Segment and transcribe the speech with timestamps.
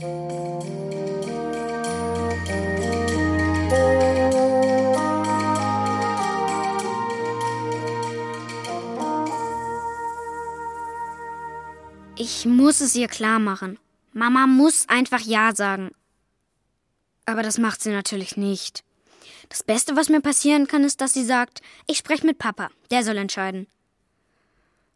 [0.00, 0.06] Ich
[12.46, 13.80] muss es ihr klar machen.
[14.12, 15.90] Mama muss einfach Ja sagen.
[17.26, 18.84] Aber das macht sie natürlich nicht.
[19.48, 23.02] Das Beste, was mir passieren kann, ist, dass sie sagt, ich spreche mit Papa, der
[23.02, 23.66] soll entscheiden.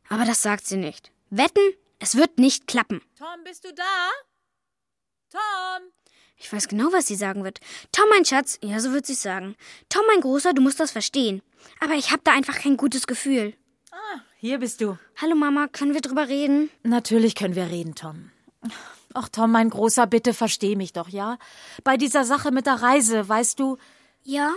[0.09, 1.11] Aber das sagt sie nicht.
[1.31, 3.03] Wetten, es wird nicht klappen.
[3.19, 3.83] Tom, bist du da?
[5.33, 5.83] Tom!
[6.37, 7.61] Ich weiß genau, was sie sagen wird.
[7.93, 9.55] Tom, mein Schatz, ja, so wird sie sagen.
[9.89, 11.41] Tom, mein Großer, du musst das verstehen.
[11.81, 13.55] Aber ich habe da einfach kein gutes Gefühl.
[13.93, 14.99] Ah, hier bist du.
[15.21, 16.71] Hallo Mama, können wir drüber reden?
[16.83, 18.31] Natürlich können wir reden, Tom.
[19.15, 21.39] Ach, Tom, mein Großer, bitte versteh mich doch, ja?
[21.85, 23.79] Bei dieser Sache mit der Reise, weißt du,
[24.25, 24.53] Ja?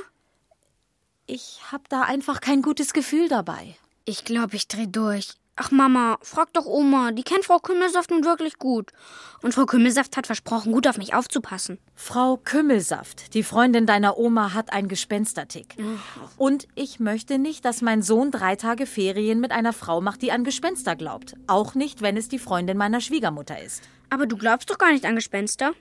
[1.27, 3.75] ich hab da einfach kein gutes Gefühl dabei.
[4.05, 5.33] Ich glaube, ich dreh durch.
[5.57, 8.91] Ach Mama, frag doch Oma, die kennt Frau Kümmelsaft nun wirklich gut.
[9.41, 11.77] Und Frau Kümmelsaft hat versprochen, gut auf mich aufzupassen.
[11.95, 15.77] Frau Kümmelsaft, die Freundin deiner Oma, hat einen Gespenstertick.
[16.35, 20.33] Und ich möchte nicht, dass mein Sohn drei Tage Ferien mit einer Frau macht, die
[20.33, 21.37] an Gespenster glaubt.
[21.47, 23.83] Auch nicht, wenn es die Freundin meiner Schwiegermutter ist.
[24.09, 25.71] Aber du glaubst doch gar nicht an Gespenster.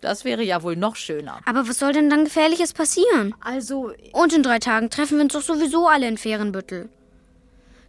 [0.00, 1.38] Das wäre ja wohl noch schöner.
[1.44, 3.36] Aber was soll denn dann Gefährliches passieren?
[3.40, 6.88] Also, Und in drei Tagen treffen wir uns doch sowieso alle in Ferienbüttel.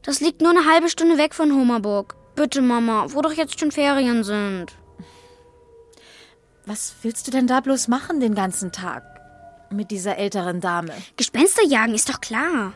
[0.04, 2.16] Das liegt nur eine halbe Stunde weg von Homerburg.
[2.36, 4.78] Bitte, Mama, wo doch jetzt schon Ferien sind.
[6.66, 9.04] was willst du denn da bloß machen den ganzen Tag?
[9.70, 10.94] Mit dieser älteren Dame.
[11.18, 12.74] Gespenster jagen ist doch klar.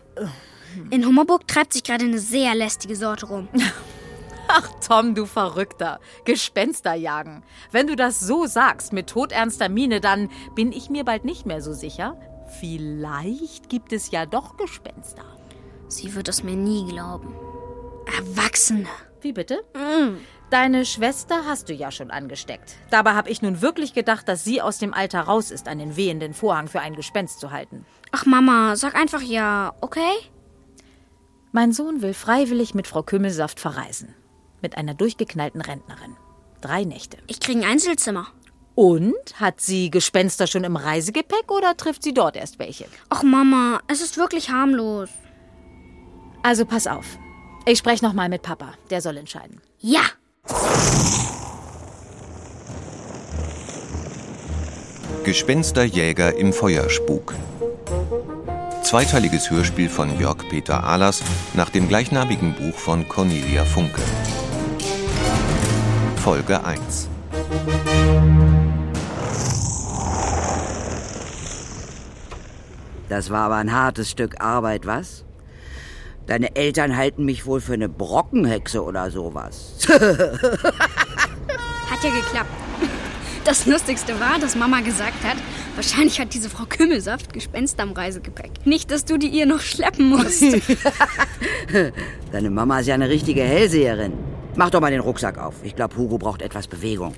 [0.89, 3.47] In Hummerburg treibt sich gerade eine sehr lästige Sorte rum.
[4.47, 5.99] Ach, Tom, du Verrückter.
[6.23, 7.43] Gespenster jagen.
[7.71, 11.61] Wenn du das so sagst, mit todernster Miene, dann bin ich mir bald nicht mehr
[11.61, 12.17] so sicher.
[12.59, 15.36] Vielleicht gibt es ja doch Gespenster.
[15.87, 17.33] Sie wird es mir nie glauben.
[18.17, 18.87] Erwachsene.
[19.21, 19.63] Wie bitte?
[20.49, 22.75] Deine Schwester hast du ja schon angesteckt.
[22.89, 26.33] Dabei habe ich nun wirklich gedacht, dass sie aus dem Alter raus ist, einen wehenden
[26.33, 27.85] Vorhang für ein Gespenst zu halten.
[28.11, 30.13] Ach Mama, sag einfach ja, okay?
[31.51, 34.13] Mein Sohn will freiwillig mit Frau Kümmelsaft verreisen.
[34.61, 36.15] Mit einer durchgeknallten Rentnerin.
[36.61, 37.17] Drei Nächte.
[37.27, 38.27] Ich krieg ein Einzelzimmer.
[38.75, 42.85] Und hat sie Gespenster schon im Reisegepäck oder trifft sie dort erst welche?
[43.09, 45.09] Ach Mama, es ist wirklich harmlos.
[46.47, 47.17] Also pass auf.
[47.65, 48.75] Ich spreche noch mal mit Papa.
[48.89, 49.59] Der soll entscheiden.
[49.81, 49.99] Ja.
[55.25, 57.35] Gespensterjäger im Feuerspuk.
[58.81, 61.21] Zweiteiliges Hörspiel von Jörg Peter Ahlers
[61.53, 63.99] nach dem gleichnamigen Buch von Cornelia Funke.
[66.23, 67.09] Folge 1.
[73.09, 75.25] Das war aber ein hartes Stück Arbeit, was?
[76.27, 79.77] Deine Eltern halten mich wohl für eine Brockenhexe oder sowas.
[79.87, 79.99] Hat
[82.03, 82.49] ja geklappt.
[83.45, 85.37] Das Lustigste war, dass Mama gesagt hat,
[85.75, 88.51] wahrscheinlich hat diese Frau Kümmelsaft Gespenster am Reisegepäck.
[88.65, 90.43] Nicht, dass du die ihr noch schleppen musst.
[92.33, 94.11] Deine Mama ist ja eine richtige Hellseherin.
[94.57, 95.53] Mach doch mal den Rucksack auf.
[95.63, 97.13] Ich glaube, Hugo braucht etwas Bewegung.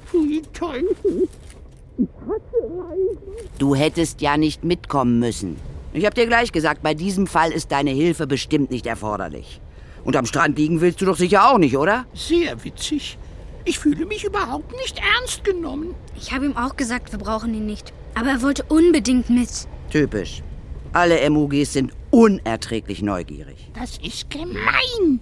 [3.58, 5.56] Du hättest ja nicht mitkommen müssen.
[5.92, 9.60] Ich hab dir gleich gesagt, bei diesem Fall ist deine Hilfe bestimmt nicht erforderlich.
[10.04, 12.06] Und am Strand liegen willst du doch sicher auch nicht, oder?
[12.14, 13.18] Sehr witzig.
[13.66, 15.96] Ich fühle mich überhaupt nicht ernst genommen.
[16.16, 17.92] Ich habe ihm auch gesagt, wir brauchen ihn nicht.
[18.16, 19.50] Aber er wollte unbedingt mit.
[19.92, 20.42] Typisch.
[20.94, 23.70] Alle MUGs sind unerträglich neugierig.
[23.74, 25.20] Das ist gemein.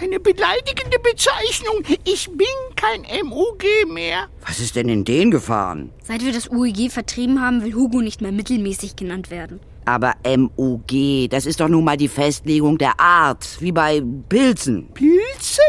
[0.00, 1.82] Eine beleidigende Bezeichnung.
[2.04, 2.46] Ich bin
[2.76, 4.28] kein MUG mehr.
[4.46, 5.90] Was ist denn in den gefahren?
[6.02, 9.60] Seit wir das UEG vertrieben haben, will Hugo nicht mehr mittelmäßig genannt werden.
[9.84, 15.64] Aber MUG, das ist doch nun mal die Festlegung der Art, wie bei Pilzen Pilzen?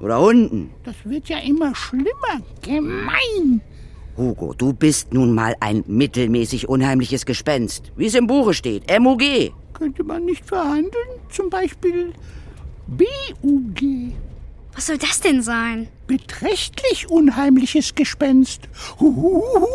[0.00, 0.70] oder Hunden.
[0.84, 2.42] Das wird ja immer schlimmer.
[2.62, 3.60] Gemein.
[4.16, 8.84] Hugo, du bist nun mal ein mittelmäßig unheimliches Gespenst, wie es im Buche steht.
[8.98, 9.52] MUG.
[9.72, 11.08] Könnte man nicht verhandeln?
[11.30, 12.12] Zum Beispiel
[12.88, 14.12] BUG.
[14.78, 15.88] Was soll das denn sein?
[16.06, 18.68] Beträchtlich unheimliches Gespenst.
[19.00, 19.66] Huhuhu.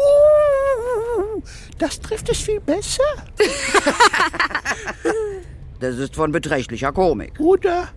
[1.78, 3.04] Das trifft es viel besser.
[5.82, 7.38] Das ist von beträchtlicher Komik.
[7.42, 7.90] Oder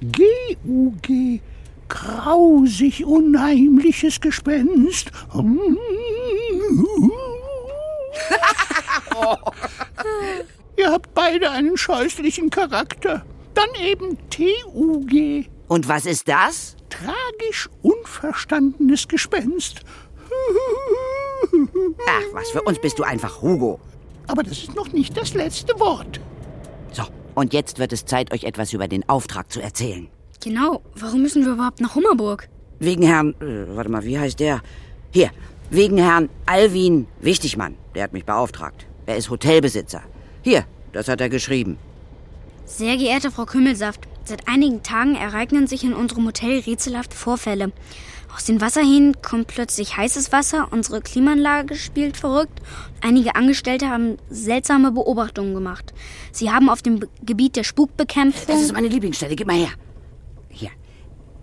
[0.00, 1.40] GUG.
[1.88, 5.10] Grausig unheimliches Gespenst.
[10.76, 13.26] Ihr habt beide einen scheußlichen Charakter.
[13.54, 15.50] Dann eben TUG.
[15.72, 16.76] Und was ist das?
[16.90, 19.80] Tragisch unverstandenes Gespenst.
[22.06, 23.80] Ach, was für uns bist du einfach Hugo.
[24.26, 26.20] Aber das ist noch nicht das letzte Wort.
[26.92, 27.04] So,
[27.34, 30.08] und jetzt wird es Zeit, euch etwas über den Auftrag zu erzählen.
[30.44, 32.50] Genau, warum müssen wir überhaupt nach Hummerburg?
[32.78, 34.60] Wegen Herrn, äh, warte mal, wie heißt der?
[35.10, 35.30] Hier,
[35.70, 37.76] Wegen Herrn Alwin Wichtigmann.
[37.94, 38.86] Der hat mich beauftragt.
[39.06, 40.02] Er ist Hotelbesitzer.
[40.42, 41.78] Hier, das hat er geschrieben.
[42.64, 47.72] Sehr geehrte Frau Kümmelsaft, seit einigen Tagen ereignen sich in unserem Hotel rätselhafte Vorfälle.
[48.34, 52.62] Aus den Wasserhähnen kommt plötzlich heißes Wasser, unsere Klimaanlage spielt verrückt.
[53.02, 55.92] Einige Angestellte haben seltsame Beobachtungen gemacht.
[56.32, 58.46] Sie haben auf dem Gebiet der Spukbekämpfung.
[58.46, 59.36] Das ist meine Lieblingsstelle.
[59.36, 59.72] Gib mal her.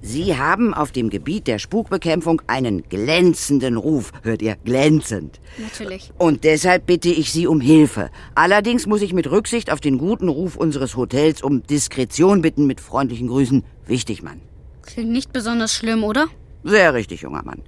[0.01, 4.11] Sie haben auf dem Gebiet der Spukbekämpfung einen glänzenden Ruf.
[4.23, 4.55] Hört ihr?
[4.63, 5.41] Glänzend.
[5.57, 6.11] Natürlich.
[6.17, 8.09] Und deshalb bitte ich Sie um Hilfe.
[8.33, 12.65] Allerdings muss ich mit Rücksicht auf den guten Ruf unseres Hotels um Diskretion bitten.
[12.65, 14.39] Mit freundlichen Grüßen, Wichtigmann.
[14.83, 16.27] Klingt nicht besonders schlimm, oder?
[16.63, 17.61] Sehr richtig, junger Mann.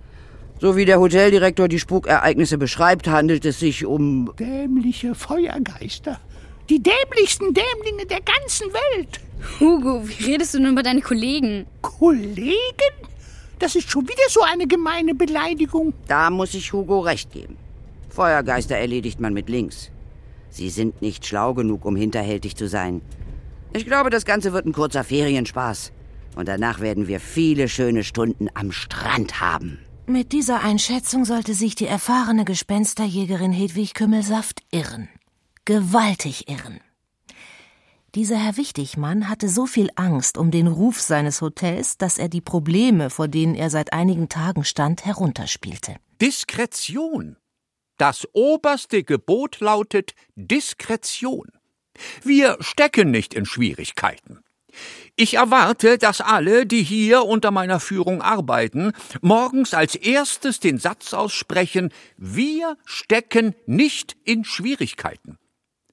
[0.59, 4.31] So wie der Hoteldirektor die Spukereignisse beschreibt, handelt es sich um...
[4.39, 6.19] Dämliche Feuergeister.
[6.71, 9.19] Die dämlichsten Dämlinge der ganzen Welt.
[9.59, 11.65] Hugo, wie redest du denn über deine Kollegen?
[11.81, 12.95] Kollegen?
[13.59, 15.93] Das ist schon wieder so eine gemeine Beleidigung.
[16.07, 17.57] Da muss ich Hugo recht geben.
[18.07, 19.91] Feuergeister erledigt man mit links.
[20.49, 23.01] Sie sind nicht schlau genug, um hinterhältig zu sein.
[23.73, 25.91] Ich glaube, das Ganze wird ein kurzer Ferienspaß.
[26.37, 29.77] Und danach werden wir viele schöne Stunden am Strand haben.
[30.05, 35.09] Mit dieser Einschätzung sollte sich die erfahrene Gespensterjägerin Hedwig Kümmelsaft irren.
[35.65, 36.81] Gewaltig irren.
[38.15, 42.41] Dieser Herr Wichtigmann hatte so viel Angst um den Ruf seines Hotels, dass er die
[42.41, 45.97] Probleme, vor denen er seit einigen Tagen stand, herunterspielte.
[46.19, 47.37] Diskretion.
[47.97, 51.47] Das oberste Gebot lautet Diskretion.
[52.23, 54.39] Wir stecken nicht in Schwierigkeiten.
[55.15, 61.13] Ich erwarte, dass alle, die hier unter meiner Führung arbeiten, morgens als erstes den Satz
[61.13, 65.37] aussprechen, wir stecken nicht in Schwierigkeiten.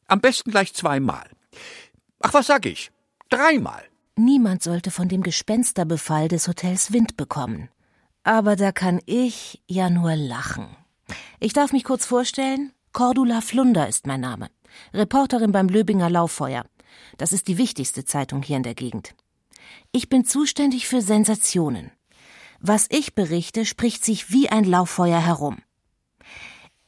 [0.09, 1.29] Am besten gleich zweimal.
[2.21, 2.91] Ach, was sag ich?
[3.29, 3.85] Dreimal.
[4.17, 7.69] Niemand sollte von dem Gespensterbefall des Hotels Wind bekommen.
[8.25, 10.67] Aber da kann ich ja nur lachen.
[11.41, 12.73] Ich darf mich kurz vorstellen.
[12.93, 14.49] Cordula Flunder ist mein Name.
[14.95, 16.65] Reporterin beim Löbinger Lauffeuer.
[17.19, 19.15] Das ist die wichtigste Zeitung hier in der Gegend.
[19.93, 21.93] Ich bin zuständig für Sensationen.
[22.61, 25.59] Was ich berichte, spricht sich wie ein Lauffeuer herum.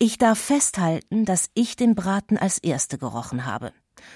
[0.02, 3.75] Ich darf festhalten, dass ich den Braten als Erste gerochen habe.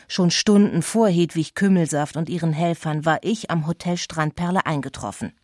[0.09, 5.35] Schon Stunden vor Hedwig Kümmelsaft und ihren Helfern war ich am Hotel Strandperle eingetroffen,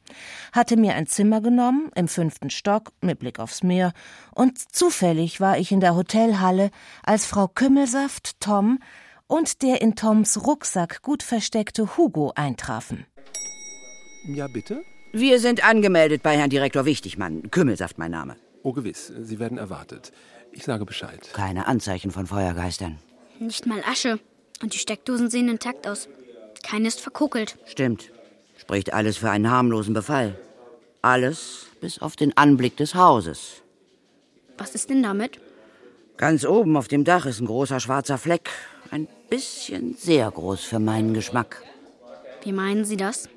[0.53, 3.93] hatte mir ein Zimmer genommen im fünften Stock mit Blick aufs Meer,
[4.35, 6.71] und zufällig war ich in der Hotelhalle,
[7.03, 8.79] als Frau Kümmelsaft, Tom
[9.27, 13.05] und der in Toms Rucksack gut versteckte Hugo eintrafen.
[14.25, 14.81] Ja, bitte?
[15.13, 17.51] Wir sind angemeldet bei Herrn Direktor Wichtigmann.
[17.51, 18.37] Kümmelsaft mein Name.
[18.63, 19.13] Oh, gewiss.
[19.21, 20.13] Sie werden erwartet.
[20.53, 21.31] Ich sage Bescheid.
[21.33, 22.99] Keine Anzeichen von Feuergeistern.
[23.39, 24.19] Nicht mal Asche.
[24.63, 26.09] Und die Steckdosen sehen intakt aus.
[26.63, 27.57] Keine ist verkokelt.
[27.67, 28.11] Stimmt.
[28.59, 30.39] Spricht alles für einen harmlosen Befall.
[31.01, 33.63] Alles bis auf den Anblick des Hauses.
[34.59, 35.41] Was ist denn damit?
[36.19, 38.51] Ganz oben auf dem Dach ist ein großer schwarzer Fleck.
[38.91, 41.63] Ein bisschen sehr groß für meinen Geschmack.
[42.43, 43.31] Wie meinen Sie das?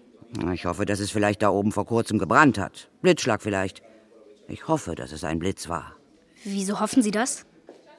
[0.54, 2.90] Ich hoffe, dass es vielleicht da oben vor kurzem gebrannt hat.
[3.02, 3.82] Blitzschlag vielleicht.
[4.48, 5.96] Ich hoffe, dass es ein Blitz war.
[6.44, 7.46] Wieso hoffen Sie das?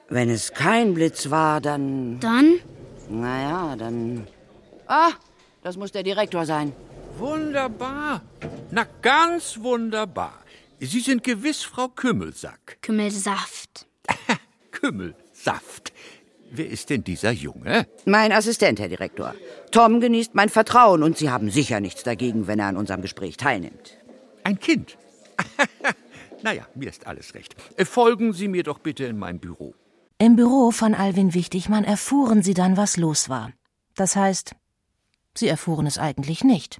[0.09, 2.19] Wenn es kein Blitz war, dann.
[2.19, 2.59] Dann?
[3.09, 4.27] Naja, dann.
[4.87, 5.11] Ah,
[5.63, 6.73] das muss der Direktor sein.
[7.17, 8.21] Wunderbar.
[8.71, 10.33] Na, ganz wunderbar.
[10.79, 12.77] Sie sind gewiss Frau Kümmelsack.
[12.81, 13.87] Kümmelsaft.
[14.71, 15.93] Kümmelsaft.
[16.51, 17.87] Wer ist denn dieser Junge?
[18.05, 19.33] Mein Assistent, Herr Direktor.
[19.71, 23.37] Tom genießt mein Vertrauen und Sie haben sicher nichts dagegen, wenn er an unserem Gespräch
[23.37, 23.97] teilnimmt.
[24.43, 24.97] Ein Kind.
[26.45, 27.55] naja, mir ist alles recht.
[27.83, 29.73] Folgen Sie mir doch bitte in mein Büro.
[30.19, 33.51] Im Büro von Alwin Wichtigmann erfuhren sie dann, was los war.
[33.95, 34.55] Das heißt,
[35.33, 36.79] sie erfuhren es eigentlich nicht.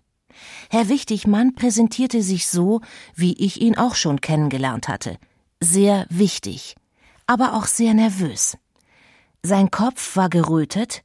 [0.70, 2.82] Herr Wichtigmann präsentierte sich so,
[3.16, 5.18] wie ich ihn auch schon kennengelernt hatte.
[5.60, 6.76] Sehr wichtig,
[7.26, 8.58] aber auch sehr nervös.
[9.42, 11.02] Sein Kopf war gerötet,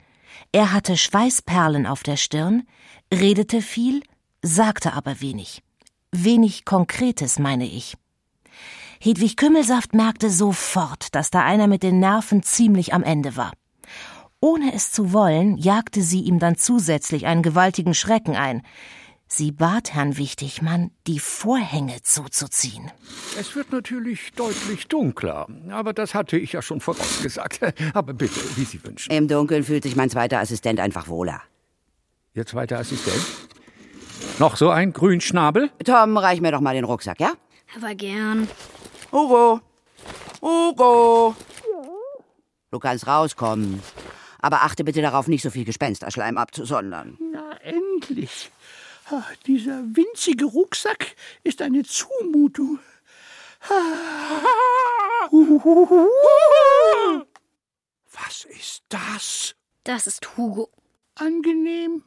[0.52, 2.66] er hatte Schweißperlen auf der Stirn,
[3.12, 4.02] redete viel,
[4.42, 5.62] sagte aber wenig.
[6.12, 7.96] Wenig Konkretes, meine ich.
[9.02, 13.52] Hedwig Kümmelsaft merkte sofort, dass da einer mit den Nerven ziemlich am Ende war.
[14.40, 18.60] Ohne es zu wollen, jagte sie ihm dann zusätzlich einen gewaltigen Schrecken ein.
[19.26, 22.90] Sie bat Herrn Wichtigmann, die Vorhänge zuzuziehen.
[23.38, 27.60] Es wird natürlich deutlich dunkler, aber das hatte ich ja schon vorausgesagt.
[27.94, 29.10] Aber bitte, wie Sie wünschen.
[29.12, 31.40] Im Dunkeln fühlt sich mein zweiter Assistent einfach wohler.
[32.34, 33.24] Ihr zweiter Assistent?
[34.38, 35.70] Noch so ein Grünschnabel?
[35.86, 37.32] Tom, reich mir doch mal den Rucksack, ja?
[37.74, 38.46] Aber gern.
[39.12, 39.60] Hugo!
[40.40, 41.34] Hugo!
[42.70, 43.82] Du kannst rauskommen.
[44.38, 47.18] Aber achte bitte darauf, nicht so viel Gespensterschleim abzusondern.
[47.32, 48.50] Na, endlich.
[49.10, 52.78] Ah, dieser winzige Rucksack ist eine Zumutung.
[58.12, 59.54] Was ist das?
[59.84, 60.70] Das ist Hugo.
[61.16, 62.04] Angenehm.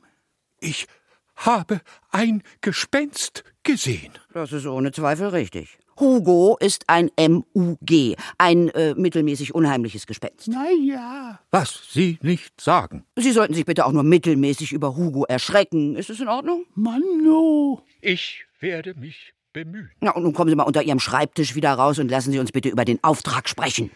[0.60, 0.88] Ich
[1.36, 4.13] habe ein Gespenst gesehen.
[4.33, 5.77] Das ist ohne Zweifel richtig.
[6.00, 10.47] Hugo ist ein MUG, ein äh, mittelmäßig unheimliches Gespenst.
[10.47, 11.39] Na ja.
[11.51, 13.05] Was Sie nicht sagen.
[13.15, 15.95] Sie sollten sich bitte auch nur mittelmäßig über Hugo erschrecken.
[15.95, 16.65] Ist es in Ordnung?
[16.75, 17.83] Manno.
[18.01, 19.91] Ich werde mich bemühen.
[20.01, 22.51] Na, und nun kommen Sie mal unter Ihrem Schreibtisch wieder raus und lassen Sie uns
[22.51, 23.91] bitte über den Auftrag sprechen.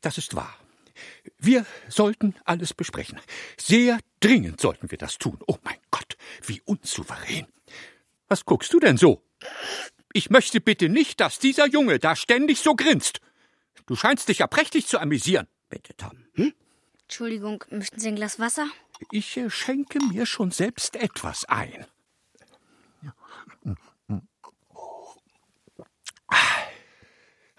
[0.00, 0.54] Das ist wahr.
[1.38, 3.18] Wir sollten alles besprechen.
[3.58, 5.38] Sehr dringend sollten wir das tun.
[5.46, 7.46] Oh mein Gott, wie unsouverän.
[8.28, 9.22] Was guckst du denn so?
[10.12, 13.20] Ich möchte bitte nicht, dass dieser Junge da ständig so grinst.
[13.86, 15.46] Du scheinst dich ja prächtig zu amüsieren.
[15.68, 16.24] Bitte, Tom.
[16.34, 16.52] Hm?
[17.02, 18.66] Entschuldigung, möchten Sie ein Glas Wasser?
[19.10, 21.86] Ich äh, schenke mir schon selbst etwas ein.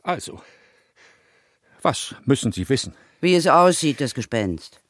[0.04, 0.42] Also,
[1.82, 2.96] was müssen Sie wissen?
[3.20, 4.82] Wie es aussieht, das Gespenst.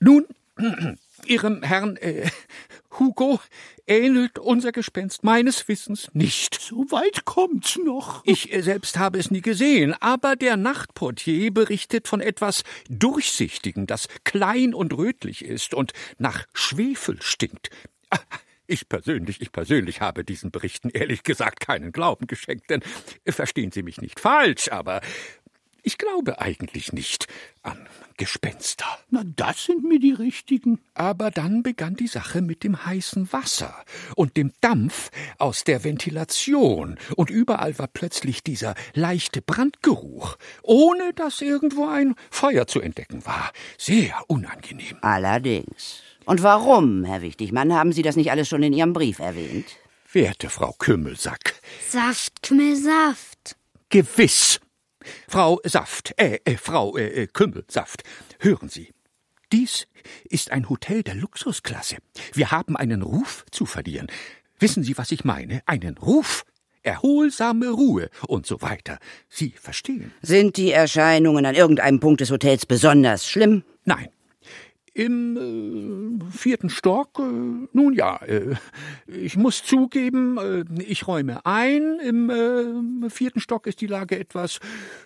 [0.00, 0.26] Nun,
[1.24, 2.30] Ihrem Herrn äh,
[3.00, 3.40] Hugo
[3.86, 6.60] ähnelt unser Gespenst meines Wissens nicht.
[6.60, 8.22] So weit kommt's noch.
[8.26, 14.06] Ich äh, selbst habe es nie gesehen, aber der Nachtportier berichtet von etwas Durchsichtigem, das
[14.24, 17.70] klein und rötlich ist und nach Schwefel stinkt.
[18.72, 22.82] Ich persönlich, ich persönlich habe diesen Berichten ehrlich gesagt keinen Glauben geschenkt, denn
[23.24, 25.00] äh, verstehen Sie mich nicht falsch, aber
[25.82, 27.26] ich glaube eigentlich nicht
[27.62, 28.86] an Gespenster.
[29.10, 30.78] Na, das sind mir die richtigen.
[30.94, 33.74] Aber dann begann die Sache mit dem heißen Wasser
[34.14, 41.40] und dem Dampf aus der Ventilation, und überall war plötzlich dieser leichte Brandgeruch, ohne dass
[41.40, 43.52] irgendwo ein Feuer zu entdecken war.
[43.78, 44.98] Sehr unangenehm.
[45.00, 46.02] Allerdings.
[46.26, 49.66] Und warum, Herr Wichtigmann, haben Sie das nicht alles schon in Ihrem Brief erwähnt?
[50.12, 51.54] Werte Frau Kümmelsack,
[51.88, 53.56] Saft, Kümmelsaft.
[53.88, 54.60] gewiss.
[55.28, 58.02] Frau Saft, äh, äh Frau äh, äh, Kümmelsaft,
[58.38, 58.92] hören Sie.
[59.52, 59.88] Dies
[60.28, 61.96] ist ein Hotel der Luxusklasse.
[62.32, 64.06] Wir haben einen Ruf zu verlieren.
[64.58, 65.62] Wissen Sie, was ich meine?
[65.66, 66.44] Einen Ruf,
[66.82, 68.98] erholsame Ruhe und so weiter.
[69.28, 70.12] Sie verstehen?
[70.22, 73.64] Sind die Erscheinungen an irgendeinem Punkt des Hotels besonders schlimm?
[73.84, 74.08] Nein.
[74.92, 78.56] Im äh, vierten Stock, äh, nun ja, äh,
[79.06, 82.00] ich muss zugeben, äh, ich räume ein.
[82.00, 84.58] Im äh, vierten Stock ist die Lage etwas,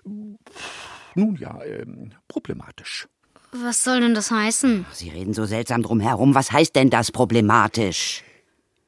[0.05, 1.85] nun ja, äh,
[2.29, 3.09] problematisch.
[3.53, 4.85] Was soll denn das heißen?
[4.91, 6.35] Sie reden so seltsam drum herum.
[6.35, 8.25] Was heißt denn das problematisch?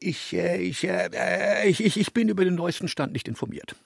[0.00, 3.76] Ich, äh, ich, äh, äh, ich, ich, ich bin über den neuesten Stand nicht informiert.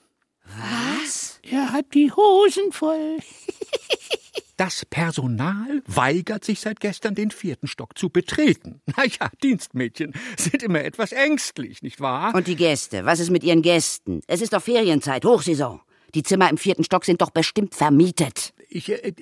[1.43, 3.17] Er hat die Hosen voll.
[4.61, 8.79] Das Personal weigert sich seit gestern, den vierten Stock zu betreten.
[8.95, 12.35] Na ja, Dienstmädchen sind immer etwas ängstlich, nicht wahr?
[12.35, 13.03] Und die Gäste?
[13.03, 14.21] Was ist mit Ihren Gästen?
[14.27, 15.81] Es ist doch Ferienzeit, Hochsaison.
[16.13, 18.53] Die Zimmer im vierten Stock sind doch bestimmt vermietet.
[18.69, 19.13] Ich, äh, äh,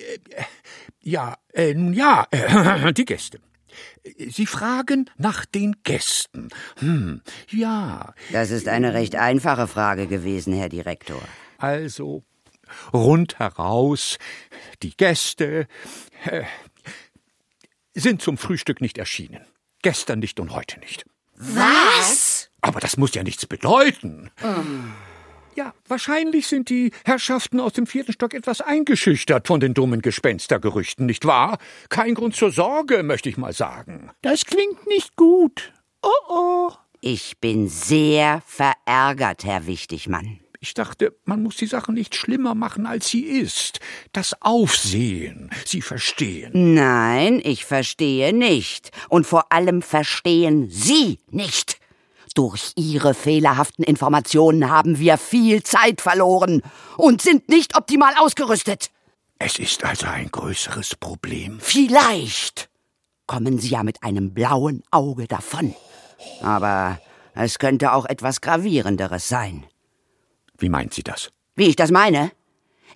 [1.00, 3.40] ja, äh, nun ja, äh, die Gäste.
[4.18, 6.50] Sie fragen nach den Gästen.
[6.80, 11.22] Hm, ja, Das ist eine recht einfache Frage gewesen, Herr Direktor.
[11.56, 12.24] also
[12.92, 14.18] rundheraus,
[14.82, 15.66] die Gäste
[16.24, 16.44] äh,
[17.94, 19.44] sind zum Frühstück nicht erschienen.
[19.82, 21.04] Gestern nicht und heute nicht.
[21.34, 22.50] Was?
[22.60, 24.30] Aber das muss ja nichts bedeuten.
[25.54, 31.06] Ja, wahrscheinlich sind die Herrschaften aus dem vierten Stock etwas eingeschüchtert von den dummen Gespenstergerüchten,
[31.06, 31.58] nicht wahr?
[31.88, 34.10] Kein Grund zur Sorge, möchte ich mal sagen.
[34.22, 35.72] Das klingt nicht gut.
[36.02, 36.70] Oh oh.
[37.00, 40.40] Ich bin sehr verärgert, Herr Wichtigmann.
[40.62, 43.80] Ich dachte, man muss die Sache nicht schlimmer machen, als sie ist.
[44.12, 46.74] Das Aufsehen, Sie verstehen.
[46.74, 48.90] Nein, ich verstehe nicht.
[49.08, 51.78] Und vor allem verstehen Sie nicht.
[52.34, 56.60] Durch Ihre fehlerhaften Informationen haben wir viel Zeit verloren
[56.98, 58.90] und sind nicht optimal ausgerüstet.
[59.38, 61.58] Es ist also ein größeres Problem.
[61.60, 62.68] Vielleicht
[63.26, 65.74] kommen Sie ja mit einem blauen Auge davon.
[66.42, 67.00] Aber
[67.34, 69.64] es könnte auch etwas Gravierenderes sein.
[70.60, 71.30] Wie meint sie das?
[71.56, 72.30] Wie ich das meine?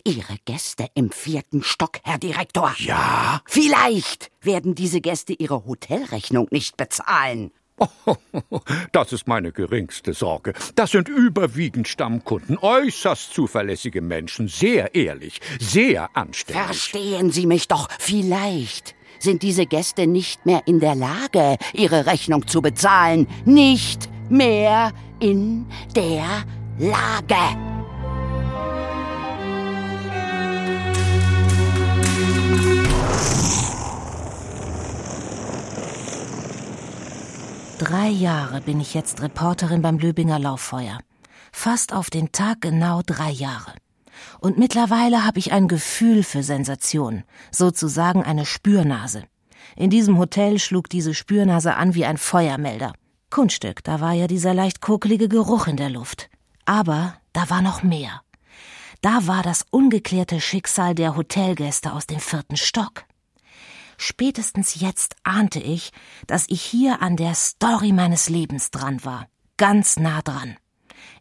[0.05, 2.75] Ihre Gäste im vierten Stock, Herr Direktor.
[2.79, 3.41] Ja?
[3.47, 7.51] Vielleicht werden diese Gäste ihre Hotelrechnung nicht bezahlen.
[8.93, 10.53] Das ist meine geringste Sorge.
[10.77, 16.65] Das sind überwiegend Stammkunden, äußerst zuverlässige Menschen, sehr ehrlich, sehr anständig.
[16.65, 22.47] Verstehen Sie mich doch, vielleicht sind diese Gäste nicht mehr in der Lage, ihre Rechnung
[22.47, 23.27] zu bezahlen.
[23.45, 25.67] Nicht mehr in
[25.97, 26.45] der
[26.77, 27.37] Lage.
[37.79, 40.99] Drei Jahre bin ich jetzt Reporterin beim Löbinger Lauffeuer.
[41.53, 43.75] Fast auf den Tag genau drei Jahre.
[44.41, 49.23] Und mittlerweile habe ich ein Gefühl für Sensation, sozusagen eine Spürnase.
[49.77, 52.95] In diesem Hotel schlug diese Spürnase an wie ein Feuermelder.
[53.31, 56.31] Kunststück, da war ja dieser leicht kokelige Geruch in der Luft.
[56.65, 58.23] Aber da war noch mehr.
[59.01, 63.05] Da war das ungeklärte Schicksal der Hotelgäste aus dem vierten Stock.
[63.99, 65.91] Spätestens jetzt ahnte ich,
[66.27, 69.29] dass ich hier an der Story meines Lebens dran war.
[69.57, 70.57] Ganz nah dran.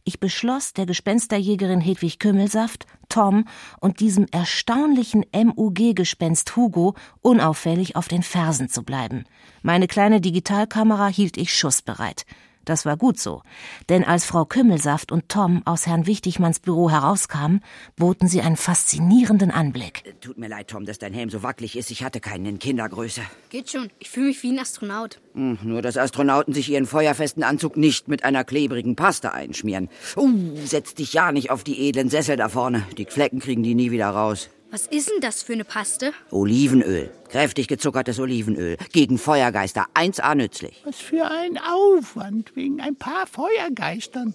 [0.05, 3.45] Ich beschloss, der Gespensterjägerin Hedwig Kümmelsaft, Tom
[3.79, 9.25] und diesem erstaunlichen MUG-Gespenst Hugo unauffällig auf den Fersen zu bleiben.
[9.61, 12.25] Meine kleine Digitalkamera hielt ich schussbereit.
[12.65, 13.41] Das war gut so,
[13.89, 17.61] denn als Frau Kümmelsaft und Tom aus Herrn Wichtigmanns Büro herauskamen,
[17.97, 20.15] boten sie einen faszinierenden Anblick.
[20.21, 21.91] Tut mir leid, Tom, dass dein Helm so wackelig ist.
[21.91, 23.21] Ich hatte keinen in Kindergröße.
[23.49, 23.89] Geht schon.
[23.99, 25.19] Ich fühle mich wie ein Astronaut.
[25.33, 29.89] Hm, nur, dass Astronauten sich ihren feuerfesten Anzug nicht mit einer klebrigen Paste einschmieren.
[30.15, 32.83] Uh, setz dich ja nicht auf die edlen Sessel da vorne.
[32.97, 34.49] Die Flecken kriegen die nie wieder raus.
[34.73, 36.13] Was ist denn das für eine Paste?
[36.31, 37.11] Olivenöl.
[37.29, 38.77] Kräftig gezuckertes Olivenöl.
[38.91, 40.81] Gegen Feuergeister 1A nützlich.
[40.83, 44.33] Was für ein Aufwand wegen ein paar Feuergeistern.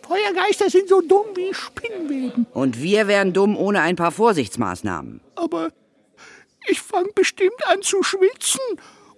[0.00, 2.46] Feuergeister sind so dumm wie Spinnweben.
[2.54, 5.20] Und wir wären dumm ohne ein paar Vorsichtsmaßnahmen.
[5.34, 5.68] Aber
[6.66, 8.62] ich fange bestimmt an zu schwitzen.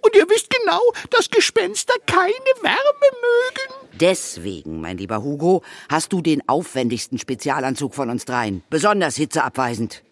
[0.01, 0.81] Und ihr wisst genau,
[1.11, 3.87] dass Gespenster keine Wärme mögen.
[4.01, 8.63] Deswegen, mein lieber Hugo, hast du den aufwendigsten Spezialanzug von uns dreien.
[8.69, 10.03] Besonders hitzeabweisend.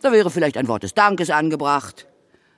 [0.00, 2.06] Da wäre vielleicht ein Wort des Dankes angebracht.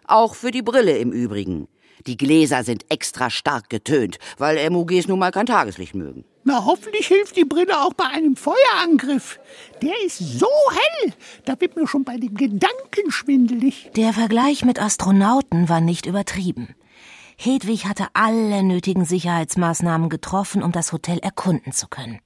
[0.07, 1.69] Auch für die Brille im Übrigen.
[2.07, 6.25] Die Gläser sind extra stark getönt, weil MUGs nun mal kein Tageslicht mögen.
[6.45, 9.39] Na, hoffentlich hilft die Brille auch bei einem Feuerangriff.
[9.83, 11.13] Der ist so hell,
[11.45, 13.91] da wird mir schon bei dem Gedanken schwindelig.
[13.97, 16.75] Der Vergleich mit Astronauten war nicht übertrieben.
[17.37, 22.21] Hedwig hatte alle nötigen Sicherheitsmaßnahmen getroffen, um das Hotel erkunden zu können.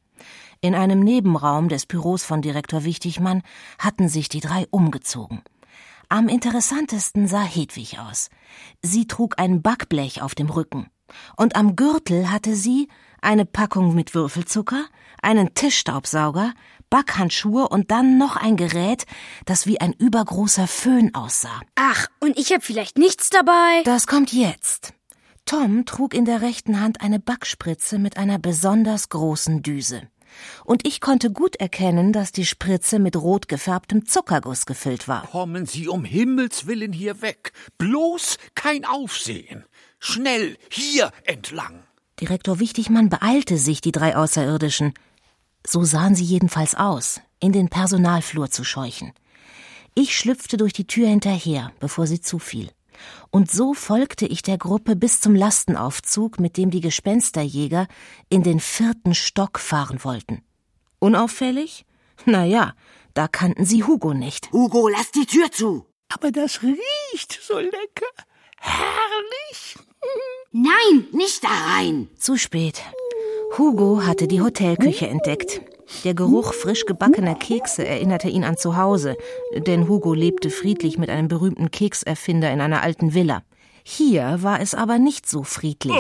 [0.64, 3.42] In einem Nebenraum des Büros von Direktor Wichtigmann
[3.78, 5.42] hatten sich die drei umgezogen.
[6.09, 8.31] Am interessantesten sah Hedwig aus.
[8.81, 10.88] Sie trug ein Backblech auf dem Rücken.
[11.37, 12.88] Und am Gürtel hatte sie
[13.20, 14.87] eine Packung mit Würfelzucker,
[15.20, 16.55] einen Tischstaubsauger,
[16.88, 19.05] Backhandschuhe und dann noch ein Gerät,
[19.44, 21.61] das wie ein übergroßer Föhn aussah.
[21.74, 23.83] Ach, und ich habe vielleicht nichts dabei.
[23.85, 24.94] Das kommt jetzt.
[25.44, 30.09] Tom trug in der rechten Hand eine Backspritze mit einer besonders großen Düse
[30.64, 35.27] und ich konnte gut erkennen, dass die Spritze mit rot gefärbtem Zuckerguss gefüllt war.
[35.27, 37.53] Kommen Sie um Himmels willen hier weg.
[37.79, 39.64] Bloß kein Aufsehen.
[39.99, 41.83] Schnell, hier entlang.
[42.20, 44.94] Direktor Wichtigmann beeilte sich, die drei Außerirdischen,
[45.66, 49.12] so sahen sie jedenfalls aus, in den Personalflur zu scheuchen.
[49.94, 52.70] Ich schlüpfte durch die Tür hinterher, bevor sie zufiel.
[53.30, 57.87] Und so folgte ich der Gruppe bis zum Lastenaufzug, mit dem die Gespensterjäger
[58.28, 60.42] in den vierten Stock fahren wollten.
[60.98, 61.85] Unauffällig?
[62.24, 62.74] Na ja,
[63.14, 64.52] da kannten sie Hugo nicht.
[64.52, 65.87] Hugo, lass die Tür zu!
[66.09, 68.07] Aber das riecht so lecker.
[68.59, 69.76] Herrlich.
[70.52, 72.09] Nein, nicht da rein.
[72.16, 72.83] Zu spät.
[73.59, 75.61] Hugo hatte die Hotelküche entdeckt.
[76.05, 79.16] Der Geruch frisch gebackener Kekse erinnerte ihn an zu Hause,
[79.57, 83.42] denn Hugo lebte friedlich mit einem berühmten Kekserfinder in einer alten Villa.
[83.83, 85.94] Hier war es aber nicht so friedlich.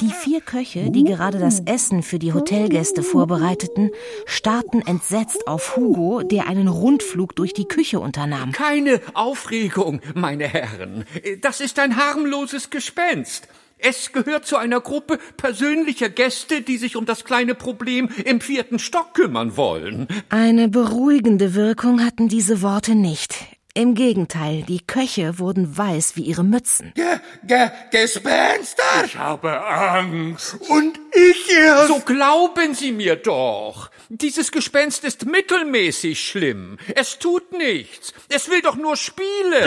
[0.00, 3.90] Die vier Köche, die gerade das Essen für die Hotelgäste vorbereiteten,
[4.24, 8.52] starrten entsetzt auf Hugo, der einen Rundflug durch die Küche unternahm.
[8.52, 11.04] Keine Aufregung, meine Herren.
[11.42, 13.46] Das ist ein harmloses Gespenst.
[13.82, 18.78] Es gehört zu einer Gruppe persönlicher Gäste, die sich um das kleine Problem im vierten
[18.78, 20.06] Stock kümmern wollen.
[20.28, 23.34] Eine beruhigende Wirkung hatten diese Worte nicht.
[23.72, 26.92] Im Gegenteil, die Köche wurden weiß wie ihre Mützen.
[26.96, 29.04] Ge Ge Gespenster!
[29.04, 30.56] Ich habe Angst.
[30.68, 31.86] Und ich erst.
[31.86, 33.90] So glauben Sie mir doch.
[34.08, 36.78] Dieses Gespenst ist mittelmäßig schlimm.
[36.96, 38.12] Es tut nichts.
[38.28, 39.62] Es will doch nur spielen.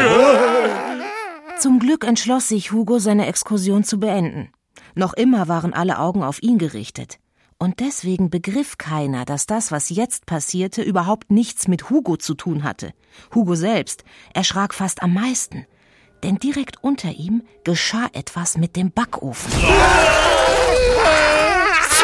[1.59, 4.51] Zum Glück entschloss sich Hugo, seine Exkursion zu beenden.
[4.95, 7.19] Noch immer waren alle Augen auf ihn gerichtet.
[7.57, 12.63] Und deswegen begriff keiner, dass das, was jetzt passierte, überhaupt nichts mit Hugo zu tun
[12.63, 12.93] hatte.
[13.33, 15.65] Hugo selbst erschrak fast am meisten.
[16.23, 19.51] Denn direkt unter ihm geschah etwas mit dem Backofen.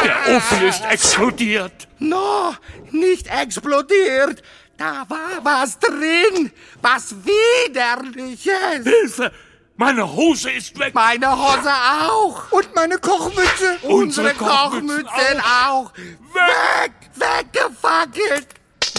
[0.04, 1.88] Der Ofen ist explodiert.
[1.98, 2.54] No,
[2.90, 4.42] nicht explodiert.
[4.80, 6.50] Da war was drin.
[6.80, 8.82] Was Widerliches.
[8.82, 9.30] Hilfe!
[9.76, 10.94] Meine Hose ist weg.
[10.94, 12.50] Meine Hose auch.
[12.50, 13.76] Und meine Kochmütze.
[13.82, 15.92] Unsere Kochmützen auch.
[15.94, 18.48] Weg, weggefackelt.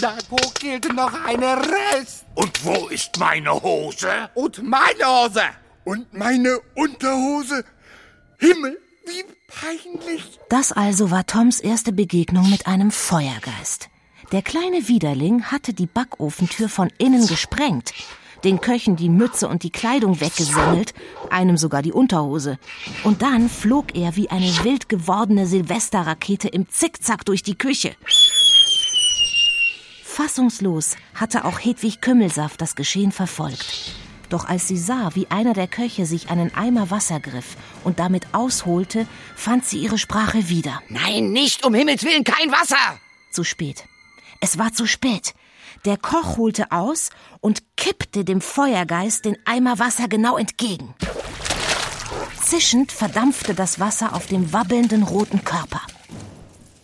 [0.00, 0.18] Da
[0.60, 2.26] gilt noch eine Rest.
[2.36, 4.30] Und wo ist meine Hose?
[4.34, 5.42] Und meine Hose.
[5.82, 7.64] Und meine Unterhose.
[8.38, 10.38] Himmel, wie peinlich.
[10.48, 13.88] Das also war Toms erste Begegnung mit einem Feuergeist.
[14.32, 17.92] Der kleine Widerling hatte die Backofentür von innen gesprengt,
[18.44, 20.94] den Köchen die Mütze und die Kleidung weggesemmelt,
[21.28, 22.58] einem sogar die Unterhose.
[23.04, 27.94] Und dann flog er wie eine wild gewordene Silvesterrakete im Zickzack durch die Küche.
[30.02, 33.94] Fassungslos hatte auch Hedwig Kümmelsaft das Geschehen verfolgt.
[34.30, 38.32] Doch als sie sah, wie einer der Köche sich einen Eimer Wasser griff und damit
[38.32, 40.82] ausholte, fand sie ihre Sprache wieder.
[40.88, 42.98] Nein, nicht, um Himmels Willen, kein Wasser!
[43.30, 43.84] Zu spät.
[44.44, 45.34] Es war zu spät.
[45.84, 50.94] Der Koch holte aus und kippte dem Feuergeist den Eimer Wasser genau entgegen.
[52.42, 55.80] Zischend verdampfte das Wasser auf dem wabbelnden roten Körper.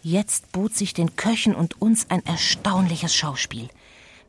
[0.05, 3.69] Jetzt bot sich den Köchen und uns ein erstaunliches Schauspiel.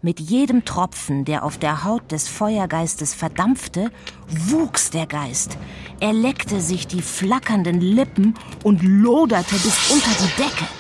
[0.01, 3.91] Mit jedem Tropfen, der auf der Haut des Feuergeistes verdampfte,
[4.27, 5.55] wuchs der Geist.
[5.99, 10.78] Er leckte sich die flackernden Lippen und loderte bis unter die Decke.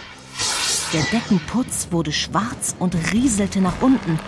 [0.91, 4.19] Der Deckenputz wurde schwarz und rieselte nach unten.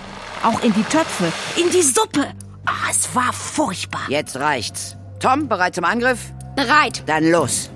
[0.43, 2.27] Auch in die Töpfe, in die Suppe.
[2.67, 4.01] Ah, es war furchtbar.
[4.09, 4.95] Jetzt reicht's.
[5.19, 6.31] Tom, bereit zum Angriff?
[6.55, 7.01] Bereit.
[7.07, 7.71] Dann los.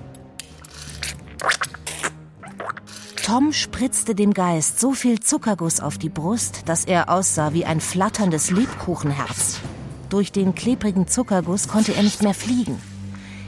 [3.24, 7.82] Tom spritzte dem Geist so viel Zuckerguss auf die Brust, dass er aussah wie ein
[7.82, 9.62] flatterndes Lebkuchenherz.
[10.10, 12.80] Durch den klebrigen Zuckerguss konnte er nicht mehr fliegen.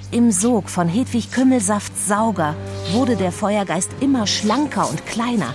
[0.10, 2.56] Im Sog von Hedwig Kümmelsafts Sauger
[2.94, 5.54] wurde der Feuergeist immer schlanker und kleiner.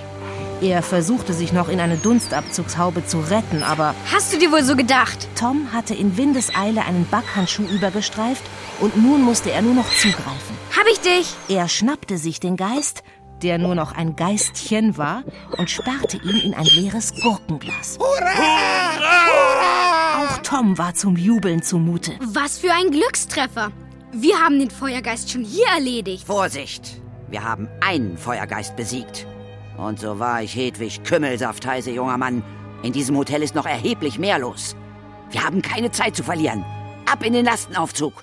[0.61, 4.77] Er versuchte sich noch in eine Dunstabzugshaube zu retten, aber Hast du dir wohl so
[4.77, 5.27] gedacht?
[5.37, 8.43] Tom hatte in Windeseile einen Backhandschuh übergestreift
[8.81, 10.57] und nun musste er nur noch zugreifen.
[10.77, 11.35] Hab ich dich?
[11.49, 13.03] Er schnappte sich den Geist,
[13.43, 15.25] der nur noch ein Geistchen war,
[15.57, 17.99] und sperrte ihn in ein leeres Gurkenglas.
[20.21, 22.13] Auch Tom war zum Jubeln zumute.
[22.21, 23.73] Was für ein Glückstreffer.
[24.15, 26.27] Wir haben den Feuergeist schon hier erledigt.
[26.27, 27.01] Vorsicht!
[27.31, 29.27] Wir haben einen Feuergeist besiegt.
[29.79, 32.45] Und so war ich Hedwig Kümmelsaft heiße, junger Mann.
[32.83, 34.77] In diesem Hotel ist noch erheblich mehr los.
[35.31, 36.63] Wir haben keine Zeit zu verlieren.
[37.11, 38.23] Ab in den Lastenaufzug.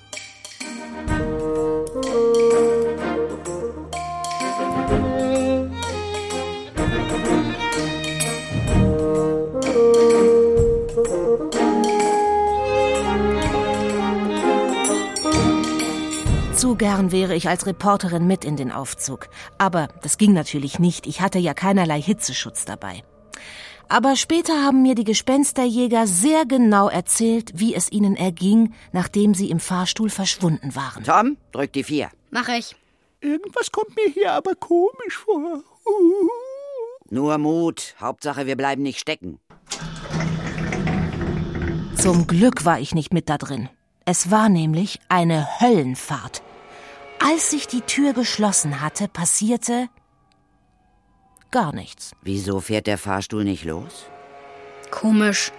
[16.80, 19.28] Gern wäre ich als Reporterin mit in den Aufzug.
[19.58, 21.06] Aber das ging natürlich nicht.
[21.06, 23.04] Ich hatte ja keinerlei Hitzeschutz dabei.
[23.90, 29.50] Aber später haben mir die Gespensterjäger sehr genau erzählt, wie es ihnen erging, nachdem sie
[29.50, 31.04] im Fahrstuhl verschwunden waren.
[31.04, 32.08] Tom, drück die vier.
[32.30, 32.74] Mach ich.
[33.20, 35.62] Irgendwas kommt mir hier aber komisch vor.
[37.10, 37.94] Nur Mut.
[38.00, 39.38] Hauptsache, wir bleiben nicht stecken.
[41.98, 43.68] Zum Glück war ich nicht mit da drin.
[44.06, 46.42] Es war nämlich eine Höllenfahrt.
[47.22, 49.88] Als sich die Tür geschlossen hatte, passierte
[51.50, 52.12] gar nichts.
[52.22, 54.06] Wieso fährt der Fahrstuhl nicht los?
[54.90, 55.52] Komisch.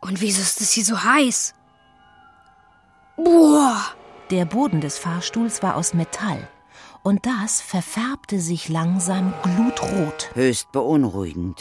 [0.00, 1.54] Und wieso ist es hier so heiß?
[3.16, 3.80] Boah.
[4.30, 6.48] Der Boden des Fahrstuhls war aus Metall.
[7.02, 10.30] Und das verfärbte sich langsam glutrot.
[10.34, 11.60] Höchst beunruhigend.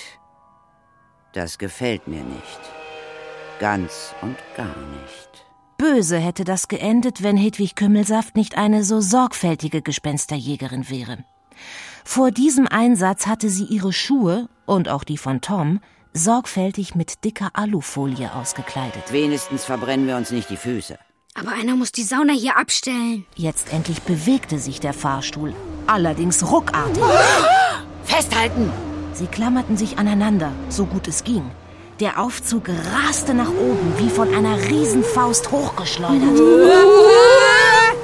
[1.33, 2.59] Das gefällt mir nicht.
[3.59, 5.30] Ganz und gar nicht.
[5.81, 11.25] Böse hätte das geendet, wenn Hedwig Kümmelsaft nicht eine so sorgfältige Gespensterjägerin wäre.
[12.05, 15.79] Vor diesem Einsatz hatte sie ihre Schuhe und auch die von Tom
[16.13, 19.11] sorgfältig mit dicker Alufolie ausgekleidet.
[19.11, 20.99] Wenigstens verbrennen wir uns nicht die Füße.
[21.33, 23.25] Aber einer muss die Sauna hier abstellen.
[23.35, 25.55] Jetzt endlich bewegte sich der Fahrstuhl,
[25.87, 27.01] allerdings ruckartig.
[28.03, 28.71] Festhalten!
[29.13, 31.49] Sie klammerten sich aneinander, so gut es ging.
[32.01, 36.35] Der Aufzug raste nach oben, wie von einer Riesenfaust hochgeschleudert.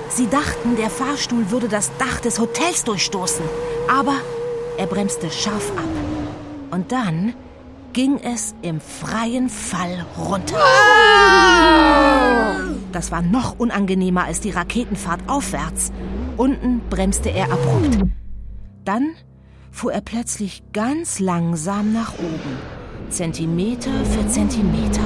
[0.09, 3.43] Sie dachten, der Fahrstuhl würde das Dach des Hotels durchstoßen.
[3.91, 4.13] Aber
[4.77, 5.89] er bremste scharf ab.
[6.69, 7.33] Und dann
[7.93, 10.63] ging es im freien Fall runter.
[12.91, 15.91] Das war noch unangenehmer als die Raketenfahrt aufwärts.
[16.37, 17.97] Unten bremste er abrupt.
[18.85, 19.15] Dann
[19.71, 22.76] fuhr er plötzlich ganz langsam nach oben.
[23.09, 25.01] Zentimeter für Zentimeter.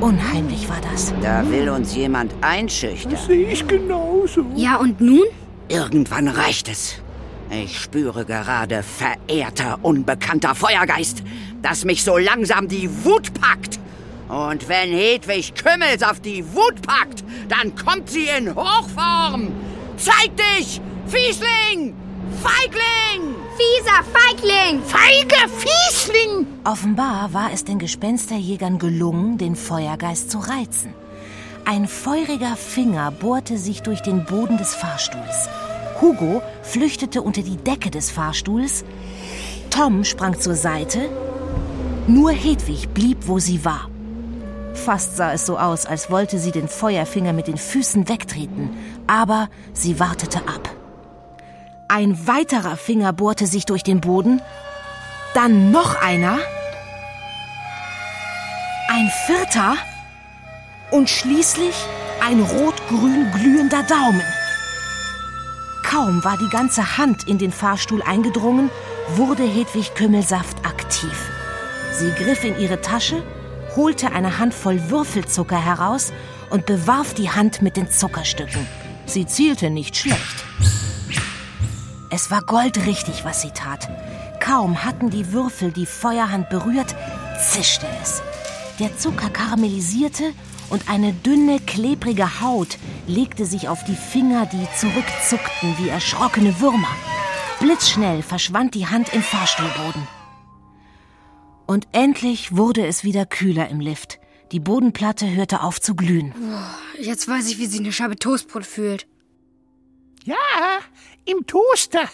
[0.00, 1.12] Unheimlich war das.
[1.22, 3.16] Da will uns jemand einschüchtern.
[3.16, 4.44] Sehe ich genauso.
[4.54, 5.24] Ja, und nun?
[5.68, 6.96] Irgendwann reicht es.
[7.50, 11.22] Ich spüre gerade, verehrter, unbekannter Feuergeist,
[11.62, 13.78] dass mich so langsam die Wut packt.
[14.28, 19.52] Und wenn Hedwig Kümmelsaft die Wut packt, dann kommt sie in Hochform.
[19.96, 21.94] Zeig dich, Fiesling!
[22.42, 23.45] Feigling!
[23.56, 24.82] Fieser Feigling!
[24.82, 26.46] Feige Fiesling!
[26.64, 30.92] Offenbar war es den Gespensterjägern gelungen, den Feuergeist zu reizen.
[31.64, 35.48] Ein feuriger Finger bohrte sich durch den Boden des Fahrstuhls.
[36.02, 38.84] Hugo flüchtete unter die Decke des Fahrstuhls.
[39.70, 41.08] Tom sprang zur Seite,
[42.06, 43.88] nur Hedwig blieb, wo sie war.
[44.74, 49.48] Fast sah es so aus, als wollte sie den Feuerfinger mit den Füßen wegtreten, aber
[49.72, 50.75] sie wartete ab.
[51.88, 54.42] Ein weiterer Finger bohrte sich durch den Boden,
[55.34, 56.38] dann noch einer,
[58.88, 59.76] ein vierter
[60.90, 61.74] und schließlich
[62.26, 64.22] ein rot-grün glühender Daumen.
[65.84, 68.70] Kaum war die ganze Hand in den Fahrstuhl eingedrungen,
[69.14, 71.30] wurde Hedwig Kümmelsaft aktiv.
[71.92, 73.22] Sie griff in ihre Tasche,
[73.76, 76.12] holte eine Handvoll Würfelzucker heraus
[76.50, 78.66] und bewarf die Hand mit den Zuckerstücken.
[79.06, 80.44] Sie zielte nicht schlecht.
[82.10, 83.88] Es war goldrichtig, was sie tat.
[84.40, 86.94] Kaum hatten die Würfel die Feuerhand berührt,
[87.50, 88.22] zischte es.
[88.78, 90.32] Der Zucker karamellisierte
[90.70, 96.88] und eine dünne, klebrige Haut legte sich auf die Finger, die zurückzuckten wie erschrockene Würmer.
[97.60, 100.06] Blitzschnell verschwand die Hand im Fahrstuhlboden.
[101.66, 104.20] Und endlich wurde es wieder kühler im Lift.
[104.52, 106.32] Die Bodenplatte hörte auf zu glühen.
[107.00, 109.08] Jetzt weiß ich, wie sich eine Scheibe Toastbrot fühlt.
[110.26, 110.80] Ja,
[111.24, 112.08] im Toaster,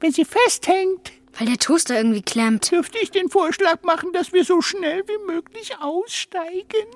[0.00, 1.12] wenn sie festhängt.
[1.38, 2.70] Weil der Toaster irgendwie klemmt.
[2.70, 6.86] Dürfte ich den Vorschlag machen, dass wir so schnell wie möglich aussteigen?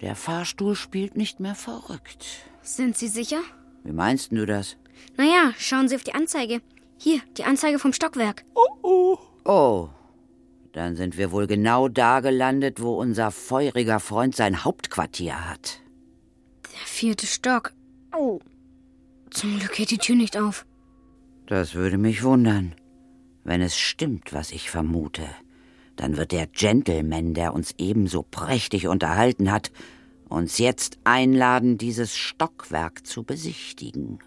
[0.00, 2.24] Der Fahrstuhl spielt nicht mehr verrückt.
[2.62, 3.40] Sind Sie sicher?
[3.82, 4.76] Wie meinst du das?
[5.16, 6.60] Naja, schauen Sie auf die Anzeige.
[6.98, 8.44] Hier, die Anzeige vom Stockwerk.
[8.54, 9.18] Oh oh.
[9.44, 9.88] Oh.
[10.72, 15.80] Dann sind wir wohl genau da gelandet, wo unser feuriger Freund sein Hauptquartier hat.
[16.72, 17.72] Der vierte Stock.
[18.16, 18.38] Oh.
[19.30, 20.66] Zum Glück geht die Tür nicht auf.
[21.46, 22.74] Das würde mich wundern.
[23.44, 25.26] Wenn es stimmt, was ich vermute,
[25.96, 29.70] dann wird der Gentleman, der uns ebenso prächtig unterhalten hat,
[30.28, 34.18] uns jetzt einladen, dieses Stockwerk zu besichtigen.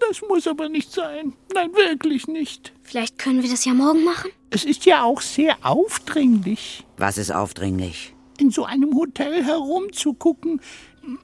[0.00, 1.32] Das muss aber nicht sein.
[1.54, 2.72] Nein, wirklich nicht.
[2.82, 4.30] Vielleicht können wir das ja morgen machen?
[4.50, 6.84] Es ist ja auch sehr aufdringlich.
[6.96, 8.14] Was ist aufdringlich?
[8.38, 10.60] In so einem Hotel herumzugucken.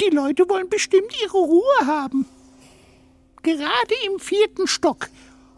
[0.01, 2.27] Die Leute wollen bestimmt ihre Ruhe haben.
[3.45, 5.09] Gerade im vierten Stock.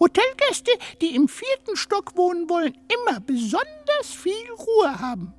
[0.01, 5.33] Hotelgäste, die im vierten Stock wohnen, wollen immer besonders viel Ruhe haben.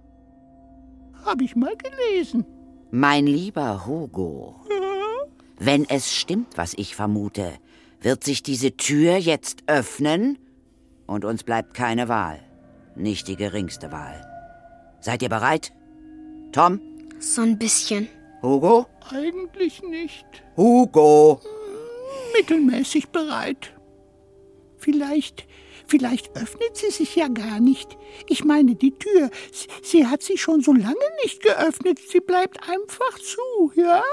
[1.26, 2.46] Habe ich mal gelesen.
[2.90, 4.62] Mein lieber Hugo,
[5.60, 7.54] wenn es stimmt, was ich vermute,
[8.00, 10.40] wird sich diese Tür jetzt öffnen
[11.06, 12.40] und uns bleibt keine Wahl.
[12.96, 14.26] Nicht die geringste Wahl.
[15.02, 15.74] Seid ihr bereit?
[16.54, 16.80] Tom?
[17.20, 18.08] So ein bisschen.
[18.42, 18.86] Hugo?
[19.12, 20.26] Eigentlich nicht.
[20.56, 21.42] Hugo!
[22.36, 23.74] Mittelmäßig bereit.
[24.78, 25.48] Vielleicht,
[25.88, 27.98] vielleicht öffnet sie sich ja gar nicht.
[28.28, 32.00] Ich meine, die Tür, sie, sie hat sich schon so lange nicht geöffnet.
[32.08, 34.04] Sie bleibt einfach zu, ja?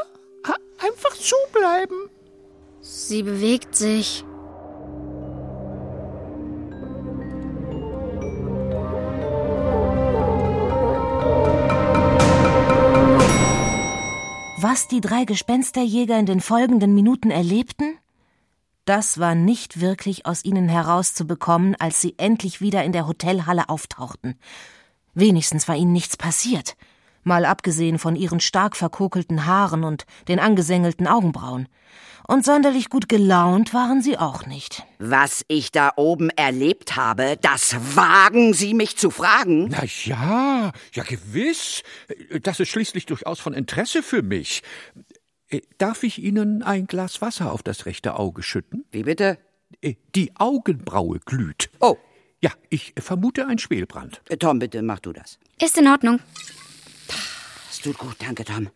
[0.78, 2.10] Einfach zubleiben.
[2.80, 4.24] Sie bewegt sich.
[14.66, 17.98] Was die drei Gespensterjäger in den folgenden Minuten erlebten,
[18.86, 24.38] das war nicht wirklich aus ihnen herauszubekommen, als sie endlich wieder in der Hotelhalle auftauchten.
[25.12, 26.78] Wenigstens war ihnen nichts passiert,
[27.24, 31.68] mal abgesehen von ihren stark verkokelten Haaren und den angesengelten Augenbrauen.
[32.26, 34.82] Und sonderlich gut gelaunt waren sie auch nicht.
[34.98, 39.68] Was ich da oben erlebt habe, das wagen Sie mich zu fragen?
[39.68, 41.82] Na ja, ja gewiss.
[42.42, 44.62] Das ist schließlich durchaus von Interesse für mich.
[45.48, 48.86] Äh, darf ich Ihnen ein Glas Wasser auf das rechte Auge schütten?
[48.90, 49.38] Wie bitte?
[49.82, 51.70] Äh, die Augenbraue glüht.
[51.80, 51.96] Oh.
[52.40, 54.22] Ja, ich vermute ein Schwelbrand.
[54.28, 55.38] Äh, Tom, bitte mach du das.
[55.62, 56.20] Ist in Ordnung.
[57.68, 58.70] Das tut gut, danke, Tom.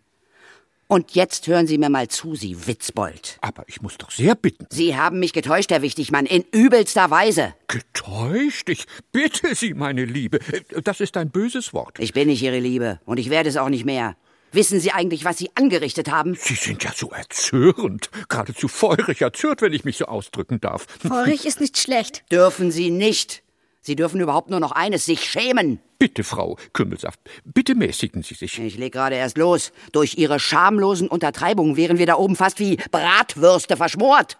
[0.91, 3.37] Und jetzt hören Sie mir mal zu, Sie Witzbold.
[3.43, 4.67] Aber ich muss doch sehr bitten.
[4.71, 7.55] Sie haben mich getäuscht, Herr Wichtigmann, in übelster Weise.
[7.67, 8.71] Getäuscht?
[8.71, 10.39] Ich bitte Sie, meine Liebe.
[10.83, 11.99] Das ist ein böses Wort.
[11.99, 14.17] Ich bin nicht Ihre Liebe und ich werde es auch nicht mehr.
[14.53, 16.35] Wissen Sie eigentlich, was Sie angerichtet haben?
[16.37, 18.09] Sie sind ja so erzürnt.
[18.31, 20.87] Geradezu feurig erzürnt, wenn ich mich so ausdrücken darf.
[21.07, 22.25] Feurig ist nicht schlecht.
[22.33, 23.43] Dürfen Sie nicht.
[23.89, 25.81] Sie dürfen überhaupt nur noch eines, sich schämen.
[25.99, 28.59] Bitte, Frau Kümmelsaft, bitte mäßigen Sie sich.
[28.59, 29.73] Ich leg gerade erst los.
[29.93, 34.37] Durch Ihre schamlosen Untertreibungen wären wir da oben fast wie Bratwürste verschmort.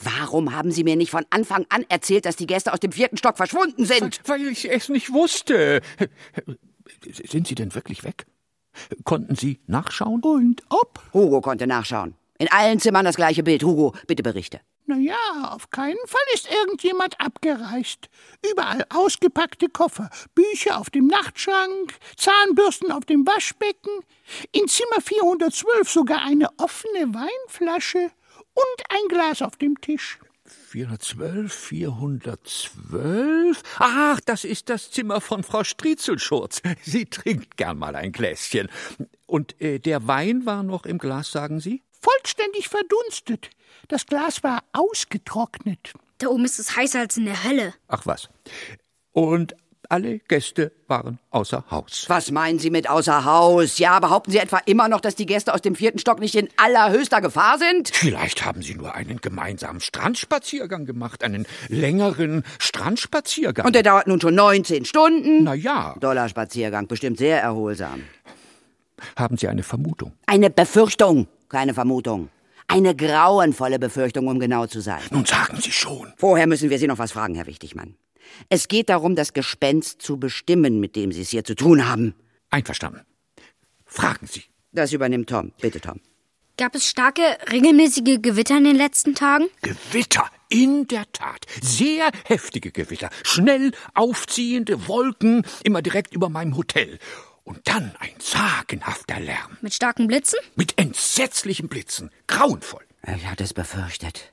[0.00, 3.16] Warum haben Sie mir nicht von Anfang an erzählt, dass die Gäste aus dem vierten
[3.16, 4.20] Stock verschwunden sind?
[4.26, 5.82] Weil ich es nicht wusste.
[7.10, 8.26] Sind Sie denn wirklich weg?
[9.02, 10.22] Konnten Sie nachschauen?
[10.22, 11.00] Und ob?
[11.12, 12.14] Hugo konnte nachschauen.
[12.38, 13.64] In allen Zimmern das gleiche Bild.
[13.64, 14.60] Hugo, bitte berichte.
[14.86, 18.10] Na ja, auf keinen Fall ist irgendjemand abgereist.
[18.50, 23.90] Überall ausgepackte Koffer, Bücher auf dem Nachtschrank, Zahnbürsten auf dem Waschbecken,
[24.52, 28.10] in Zimmer 412 sogar eine offene Weinflasche
[28.52, 30.18] und ein Glas auf dem Tisch.
[30.44, 33.62] 412, 412.
[33.78, 36.60] Ach, das ist das Zimmer von Frau Striezelschurz.
[36.82, 38.68] Sie trinkt gern mal ein Gläschen.
[39.24, 41.82] Und äh, der Wein war noch im Glas, sagen Sie?
[42.02, 43.48] Vollständig verdunstet.
[43.88, 45.92] Das Glas war ausgetrocknet.
[46.18, 47.74] Da oben ist es heißer als in der Hölle.
[47.88, 48.28] Ach was.
[49.12, 49.54] Und
[49.88, 52.06] alle Gäste waren außer Haus.
[52.08, 53.78] Was meinen Sie mit außer Haus?
[53.78, 56.48] Ja, behaupten Sie etwa immer noch, dass die Gäste aus dem vierten Stock nicht in
[56.56, 57.90] allerhöchster Gefahr sind?
[57.94, 63.66] Vielleicht haben Sie nur einen gemeinsamen Strandspaziergang gemacht, einen längeren Strandspaziergang.
[63.66, 65.44] Und der dauert nun schon 19 Stunden?
[65.44, 65.94] Na ja.
[66.00, 68.04] Dollarspaziergang, bestimmt sehr erholsam.
[69.16, 70.12] Haben Sie eine Vermutung?
[70.26, 72.30] Eine Befürchtung, keine Vermutung.
[72.66, 75.00] Eine grauenvolle Befürchtung, um genau zu sein.
[75.10, 76.12] Nun sagen Sie schon.
[76.16, 77.96] Vorher müssen wir Sie noch was fragen, Herr Wichtigmann.
[78.48, 82.14] Es geht darum, das Gespenst zu bestimmen, mit dem Sie es hier zu tun haben.
[82.50, 83.02] Einverstanden.
[83.84, 84.44] Fragen Sie.
[84.72, 85.52] Das übernimmt Tom.
[85.60, 86.00] Bitte, Tom.
[86.56, 89.48] Gab es starke, regelmäßige Gewitter in den letzten Tagen?
[89.62, 91.46] Gewitter, in der Tat.
[91.60, 93.10] Sehr heftige Gewitter.
[93.24, 97.00] Schnell aufziehende Wolken, immer direkt über meinem Hotel.
[97.44, 99.58] Und dann ein sagenhafter Lärm.
[99.60, 100.38] Mit starken Blitzen?
[100.56, 102.10] Mit entsetzlichen Blitzen.
[102.26, 102.84] Grauenvoll.
[103.06, 104.32] Ich hatte es befürchtet.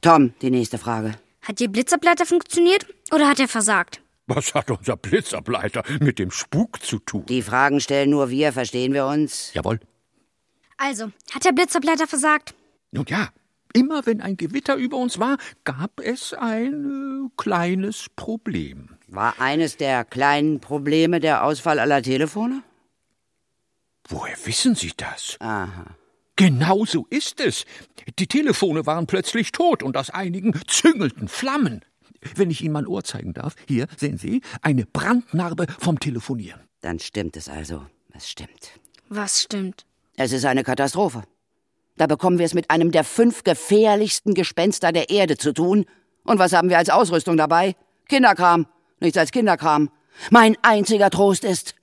[0.00, 1.14] Tom, die nächste Frage.
[1.42, 4.00] Hat Ihr Blitzableiter funktioniert oder hat er versagt?
[4.26, 7.24] Was hat unser Blitzableiter mit dem Spuk zu tun?
[7.26, 9.54] Die Fragen stellen nur wir, verstehen wir uns?
[9.54, 9.80] Jawohl.
[10.76, 12.54] Also, hat der Blitzableiter versagt?
[12.90, 13.28] Nun ja,
[13.72, 18.90] immer wenn ein Gewitter über uns war, gab es ein äh, kleines Problem.
[19.08, 22.62] War eines der kleinen Probleme der Ausfall aller Telefone?
[24.08, 25.36] Woher wissen Sie das?
[25.40, 25.86] Aha.
[26.36, 27.64] Genau so ist es.
[28.18, 31.84] Die Telefone waren plötzlich tot und aus einigen züngelten Flammen.
[32.34, 36.60] Wenn ich Ihnen mein Ohr zeigen darf, hier sehen Sie eine Brandnarbe vom Telefonieren.
[36.80, 37.86] Dann stimmt es also.
[38.12, 38.78] Es stimmt.
[39.08, 39.84] Was stimmt?
[40.16, 41.24] Es ist eine Katastrophe.
[41.98, 45.84] Da bekommen wir es mit einem der fünf gefährlichsten Gespenster der Erde zu tun.
[46.22, 47.74] Und was haben wir als Ausrüstung dabei?
[48.08, 48.66] Kinderkram.
[49.00, 49.90] Nichts als Kinderkram.
[50.30, 51.74] Mein einziger Trost ist,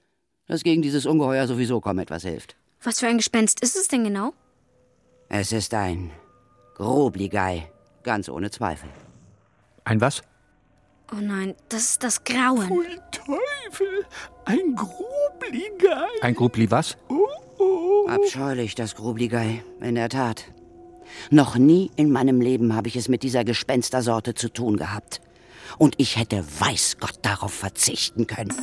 [0.48, 2.56] dass gegen dieses Ungeheuer sowieso kaum etwas hilft.
[2.82, 4.34] Was für ein Gespenst ist es denn genau?
[5.28, 6.12] Es ist ein
[6.76, 7.70] Grobligei,
[8.04, 8.90] ganz ohne Zweifel.
[9.84, 10.22] Ein was?
[11.12, 12.68] Oh nein, das ist das Grauen.
[12.68, 14.06] Pfui Teufel,
[14.46, 16.08] ein Grubligei.
[16.22, 16.98] Ein Grubli was?
[17.10, 17.45] Oh.
[18.08, 20.46] Abscheulich, das Grubligei, in der Tat.
[21.30, 25.22] Noch nie in meinem Leben habe ich es mit dieser Gespenstersorte zu tun gehabt.
[25.78, 28.54] Und ich hätte weiß Gott darauf verzichten können.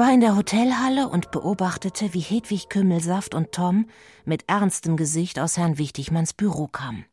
[0.00, 3.84] War in der Hotelhalle und beobachtete, wie Hedwig Kümmelsaft und Tom
[4.24, 7.04] mit ernstem Gesicht aus Herrn Wichtigmanns Büro kamen.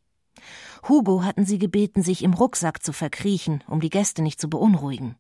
[0.88, 5.18] Hugo hatten sie gebeten, sich im Rucksack zu verkriechen, um die Gäste nicht zu beunruhigen.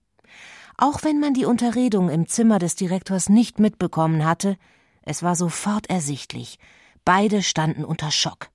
[0.77, 4.56] Auch wenn man die Unterredung im Zimmer des Direktors nicht mitbekommen hatte,
[5.01, 6.60] es war sofort ersichtlich.
[7.03, 8.47] Beide standen unter Schock.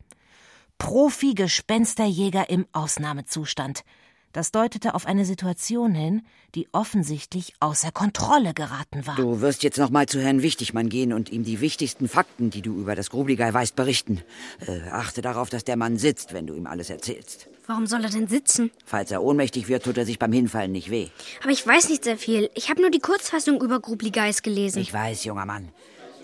[0.78, 3.84] Profi-Gespensterjäger im Ausnahmezustand.
[4.32, 6.22] Das deutete auf eine Situation hin,
[6.54, 9.16] die offensichtlich außer Kontrolle geraten war.
[9.16, 12.62] Du wirst jetzt noch mal zu Herrn Wichtigmann gehen und ihm die wichtigsten Fakten, die
[12.62, 14.22] du über das Grubligei weißt, berichten.
[14.66, 17.48] Äh, achte darauf, dass der Mann sitzt, wenn du ihm alles erzählst.
[17.66, 18.70] Warum soll er denn sitzen?
[18.84, 21.08] Falls er ohnmächtig wird, tut er sich beim Hinfallen nicht weh.
[21.42, 22.50] Aber ich weiß nicht sehr viel.
[22.54, 24.80] Ich habe nur die Kurzfassung über Grubligeis gelesen.
[24.80, 25.68] Ich weiß, junger Mann.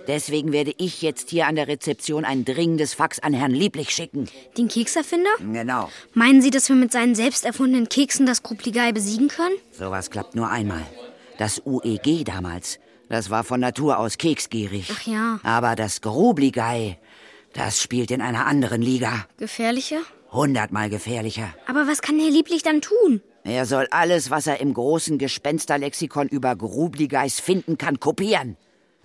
[0.08, 4.26] Deswegen werde ich jetzt hier an der Rezeption ein dringendes Fax an Herrn Lieblich schicken.
[4.56, 5.30] Den Kekserfinder?
[5.38, 5.90] Genau.
[6.14, 9.54] Meinen Sie, dass wir mit seinen selbst erfundenen Keksen das Grubligei besiegen können?
[9.70, 10.86] Sowas klappt nur einmal.
[11.36, 12.78] Das UEG damals,
[13.10, 14.90] das war von Natur aus keksgierig.
[14.90, 15.40] Ach ja.
[15.42, 16.98] Aber das Grubligei,
[17.52, 19.26] das spielt in einer anderen Liga.
[19.36, 20.00] Gefährlicher?
[20.32, 21.54] Hundertmal gefährlicher.
[21.66, 23.20] Aber was kann Herr Lieblich dann tun?
[23.44, 28.56] Er soll alles, was er im großen Gespensterlexikon über Grubligeis finden kann, kopieren.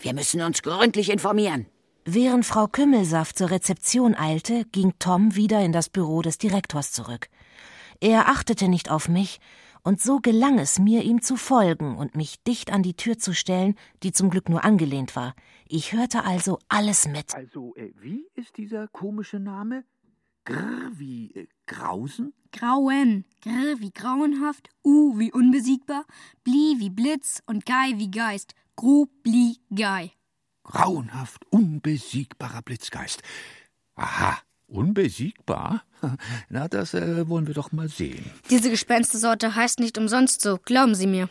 [0.04, 1.66] Wir müssen uns gründlich informieren.
[2.04, 7.30] Während Frau Kümmelsaft zur Rezeption eilte, ging Tom wieder in das Büro des Direktors zurück.
[8.02, 9.40] Er achtete nicht auf mich,
[9.82, 13.34] und so gelang es mir, ihm zu folgen und mich dicht an die Tür zu
[13.34, 15.36] stellen, die zum Glück nur angelehnt war.
[15.70, 17.34] Ich hörte also alles mit.
[17.34, 19.86] Also, äh, wie ist dieser komische Name?
[20.44, 22.34] Grr wie äh, Grausen?
[22.52, 23.24] Grauen.
[23.42, 26.04] Grr wie grauenhaft, U wie unbesiegbar,
[26.44, 28.54] Bli wie Blitz und Gei wie Geist.
[28.76, 30.12] Grubligei.
[30.64, 33.22] Grauenhaft, unbesiegbarer Blitzgeist.
[33.96, 35.84] Aha, unbesiegbar?
[36.50, 38.26] Na, das äh, wollen wir doch mal sehen.
[38.50, 41.30] Diese Gespenstersorte heißt nicht umsonst so, glauben Sie mir.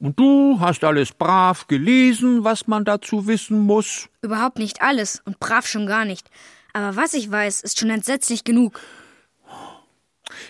[0.00, 4.08] Und du hast alles brav gelesen, was man dazu wissen muss?
[4.22, 6.30] Überhaupt nicht alles und brav schon gar nicht.
[6.72, 8.80] Aber was ich weiß, ist schon entsetzlich genug.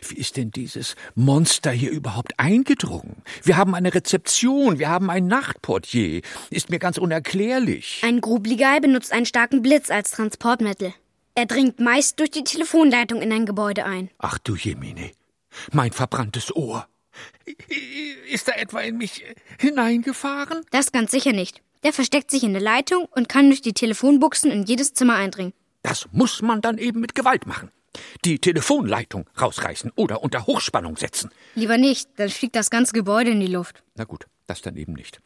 [0.09, 3.23] Wie ist denn dieses Monster hier überhaupt eingedrungen?
[3.43, 6.23] Wir haben eine Rezeption, wir haben ein Nachtportier.
[6.51, 8.01] Ist mir ganz unerklärlich.
[8.05, 10.95] Ein Grubligei benutzt einen starken Blitz als Transportmittel.
[11.35, 14.11] Er dringt meist durch die Telefonleitung in ein Gebäude ein.
[14.19, 15.13] Ach du Jemine,
[15.73, 16.89] mein verbranntes Ohr.
[18.31, 19.25] Ist er etwa in mich
[19.59, 20.65] hineingefahren?
[20.71, 21.63] Das ganz sicher nicht.
[21.85, 25.53] Der versteckt sich in der Leitung und kann durch die Telefonbuchsen in jedes Zimmer eindringen.
[25.83, 27.71] Das muss man dann eben mit Gewalt machen.
[28.25, 31.31] Die Telefonleitung rausreißen oder unter Hochspannung setzen.
[31.55, 33.83] Lieber nicht, dann fliegt das ganze Gebäude in die Luft.
[33.95, 35.21] Na gut, das dann eben nicht.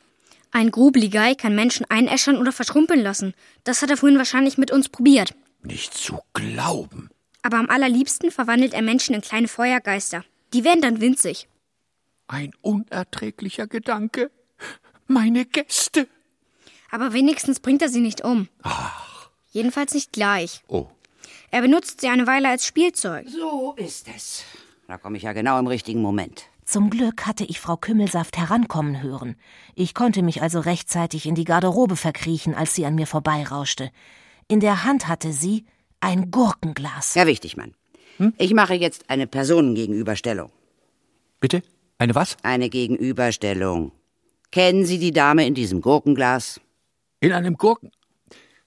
[0.51, 3.35] Ein Grubligei kann Menschen einäschern oder verschrumpeln lassen.
[3.65, 5.35] Das hat er vorhin wahrscheinlich mit uns probiert.
[5.63, 7.09] Nicht zu glauben.
[7.43, 10.25] Aber am allerliebsten verwandelt er Menschen in kleine Feuergeister.
[10.53, 11.49] Die werden dann winzig.
[12.29, 14.31] Ein unerträglicher Gedanke.
[15.07, 16.07] Meine Gäste.
[16.91, 18.49] Aber wenigstens bringt er sie nicht um.
[18.63, 19.31] Ach.
[19.51, 20.63] Jedenfalls nicht gleich.
[20.69, 20.89] Oh.
[21.53, 23.29] Er benutzt sie eine Weile als Spielzeug.
[23.29, 24.43] So ist es.
[24.89, 26.45] Da komme ich ja genau im richtigen Moment.
[26.65, 29.37] Zum Glück hatte ich Frau Kümmelsaft herankommen hören.
[29.75, 33.91] Ich konnte mich also rechtzeitig in die Garderobe verkriechen, als sie an mir vorbeirauschte.
[34.49, 35.67] In der Hand hatte sie
[36.01, 37.15] ein Gurkenglas.
[37.17, 37.75] Herr Wichtigmann,
[38.17, 38.33] hm?
[38.39, 40.51] ich mache jetzt eine Personengegenüberstellung.
[41.39, 41.63] Bitte?
[41.99, 42.39] Eine was?
[42.43, 43.93] Eine Gegenüberstellung.
[44.53, 46.63] Kennen Sie die Dame in diesem Gurkenglas?
[47.21, 47.91] In einem Gurken.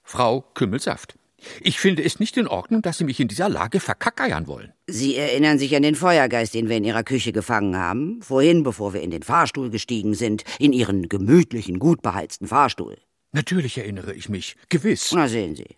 [0.04, 1.16] Frau Kümmelsaft.
[1.60, 4.72] Ich finde es nicht in Ordnung, dass Sie mich in dieser Lage verkackeiern wollen.
[4.86, 8.20] Sie erinnern sich an den Feuergeist, den wir in Ihrer Küche gefangen haben?
[8.22, 12.96] Vorhin, bevor wir in den Fahrstuhl gestiegen sind, in Ihren gemütlichen, gut beheizten Fahrstuhl.
[13.32, 15.12] Natürlich erinnere ich mich, gewiss.
[15.12, 15.76] Na sehen Sie.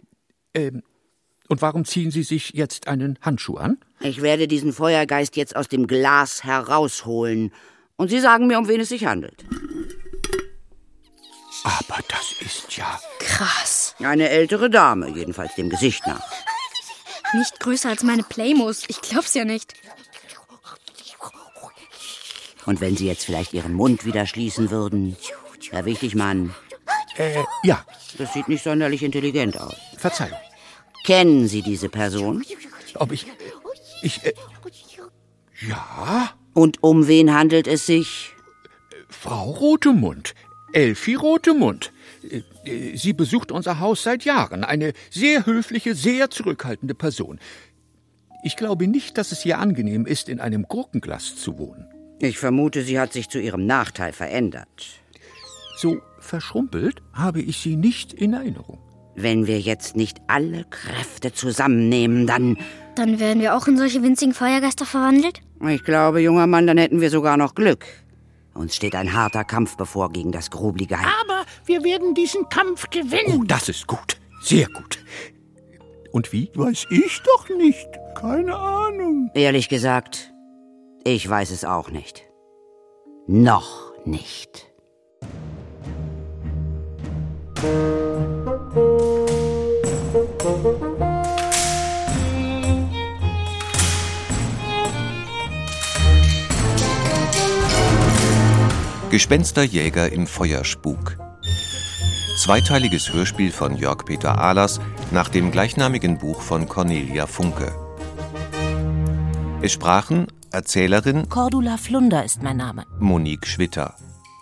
[0.55, 0.83] Ähm,
[1.49, 3.79] und warum ziehen Sie sich jetzt einen Handschuh an?
[4.01, 7.51] Ich werde diesen Feuergeist jetzt aus dem Glas herausholen.
[7.97, 9.45] Und Sie sagen mir, um wen es sich handelt.
[11.65, 13.01] Aber das ist ja.
[13.19, 13.95] Krass.
[13.99, 16.23] Eine ältere Dame, jedenfalls dem Gesicht nach.
[17.35, 18.85] Nicht größer als meine Playmos.
[18.89, 19.75] Ich glaub's ja nicht.
[22.65, 25.17] Und wenn Sie jetzt vielleicht Ihren Mund wieder schließen würden,
[25.71, 26.55] Herr Wichtigmann.
[27.17, 27.85] Äh, ja.
[28.17, 29.75] Das sieht nicht sonderlich intelligent aus.
[29.97, 30.39] Verzeihung.
[31.05, 32.45] Kennen Sie diese Person?
[32.95, 33.27] Ob ich.
[34.03, 34.25] Ich.
[34.25, 34.35] Äh,
[35.67, 36.31] ja.
[36.55, 38.33] Und um wen handelt es sich?
[39.09, 40.35] Frau Rotemund.
[40.73, 41.93] Elfi Rotemund.
[42.95, 44.65] Sie besucht unser Haus seit Jahren.
[44.65, 47.39] Eine sehr höfliche, sehr zurückhaltende Person.
[48.45, 51.87] Ich glaube nicht, dass es ihr angenehm ist, in einem Gurkenglas zu wohnen.
[52.21, 54.69] Ich vermute, sie hat sich zu ihrem Nachteil verändert.
[55.77, 58.81] So verschrumpelt habe ich sie nicht in Erinnerung.
[59.15, 62.57] Wenn wir jetzt nicht alle Kräfte zusammennehmen, dann.
[62.95, 65.41] Dann werden wir auch in solche winzigen Feuergeister verwandelt?
[65.69, 67.85] Ich glaube, junger Mann, dann hätten wir sogar noch Glück.
[68.59, 70.99] Uns steht ein harter Kampf bevor gegen das Grubligei.
[71.23, 73.41] Aber wir werden diesen Kampf gewinnen.
[73.41, 74.17] Oh, das ist gut.
[74.43, 74.99] Sehr gut.
[76.11, 76.51] Und wie?
[76.57, 77.87] Weiß ich doch nicht.
[78.17, 79.31] Keine Ahnung.
[79.35, 80.33] Ehrlich gesagt,
[81.05, 82.25] ich weiß es auch nicht.
[83.29, 84.67] Noch nicht.
[99.11, 101.17] Gespensterjäger im Feuerspuk.
[102.37, 104.81] Zweiteiliges Hörspiel von Jörg Peter Ahlers
[105.11, 107.73] nach dem gleichnamigen Buch von Cornelia Funke.
[109.63, 112.85] Es sprachen Erzählerin Cordula Flunder ist mein Name.
[112.99, 113.95] Monique Schwitter.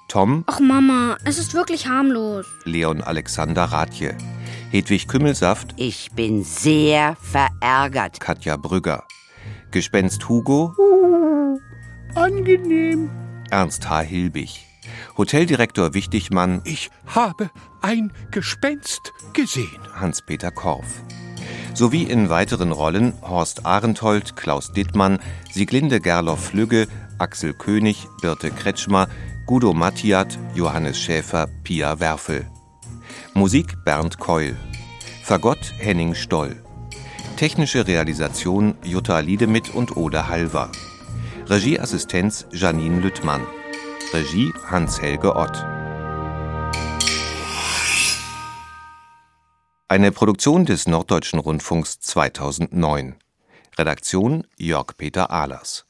[0.08, 2.46] Tom Ach Mama, es ist wirklich harmlos.
[2.64, 4.16] Leon Alexander Rathje.
[4.72, 8.18] Hedwig Kümmelsaft Ich bin sehr verärgert.
[8.18, 9.04] Katja Brügger.
[9.70, 11.58] Gespenst Hugo Uh,
[12.16, 13.10] angenehm.
[13.50, 14.00] Ernst H.
[14.00, 14.66] Hilbig.
[15.16, 17.50] Hoteldirektor Wichtigmann Ich habe
[17.82, 19.80] ein Gespenst gesehen.
[19.94, 21.02] Hans-Peter Korff.
[21.74, 25.18] Sowie in weiteren Rollen Horst Arenthold, Klaus Dittmann,
[25.50, 26.88] Sieglinde Gerloff-Flügge,
[27.18, 29.08] Axel König, Birte Kretschmer,
[29.46, 32.46] Guido Mattiat, Johannes Schäfer, Pia Werfel.
[33.34, 34.56] Musik Bernd Keul.
[35.22, 36.56] Fagott Henning Stoll.
[37.36, 40.70] Technische Realisation Jutta Liedemit und Ode Halver.
[41.48, 43.46] Regieassistenz Janine Lüttmann.
[44.12, 45.64] Regie Hans-Helge Ott.
[49.86, 53.14] Eine Produktion des Norddeutschen Rundfunks 2009.
[53.78, 55.86] Redaktion Jörg Peter Ahlers.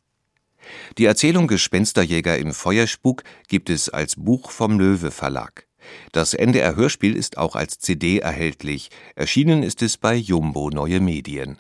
[0.99, 5.67] Die Erzählung Gespensterjäger im Feuerspuk gibt es als Buch vom Löwe Verlag.
[6.13, 8.91] Das NDR Hörspiel ist auch als CD erhältlich.
[9.15, 11.59] Erschienen ist es bei Jumbo Neue Medien.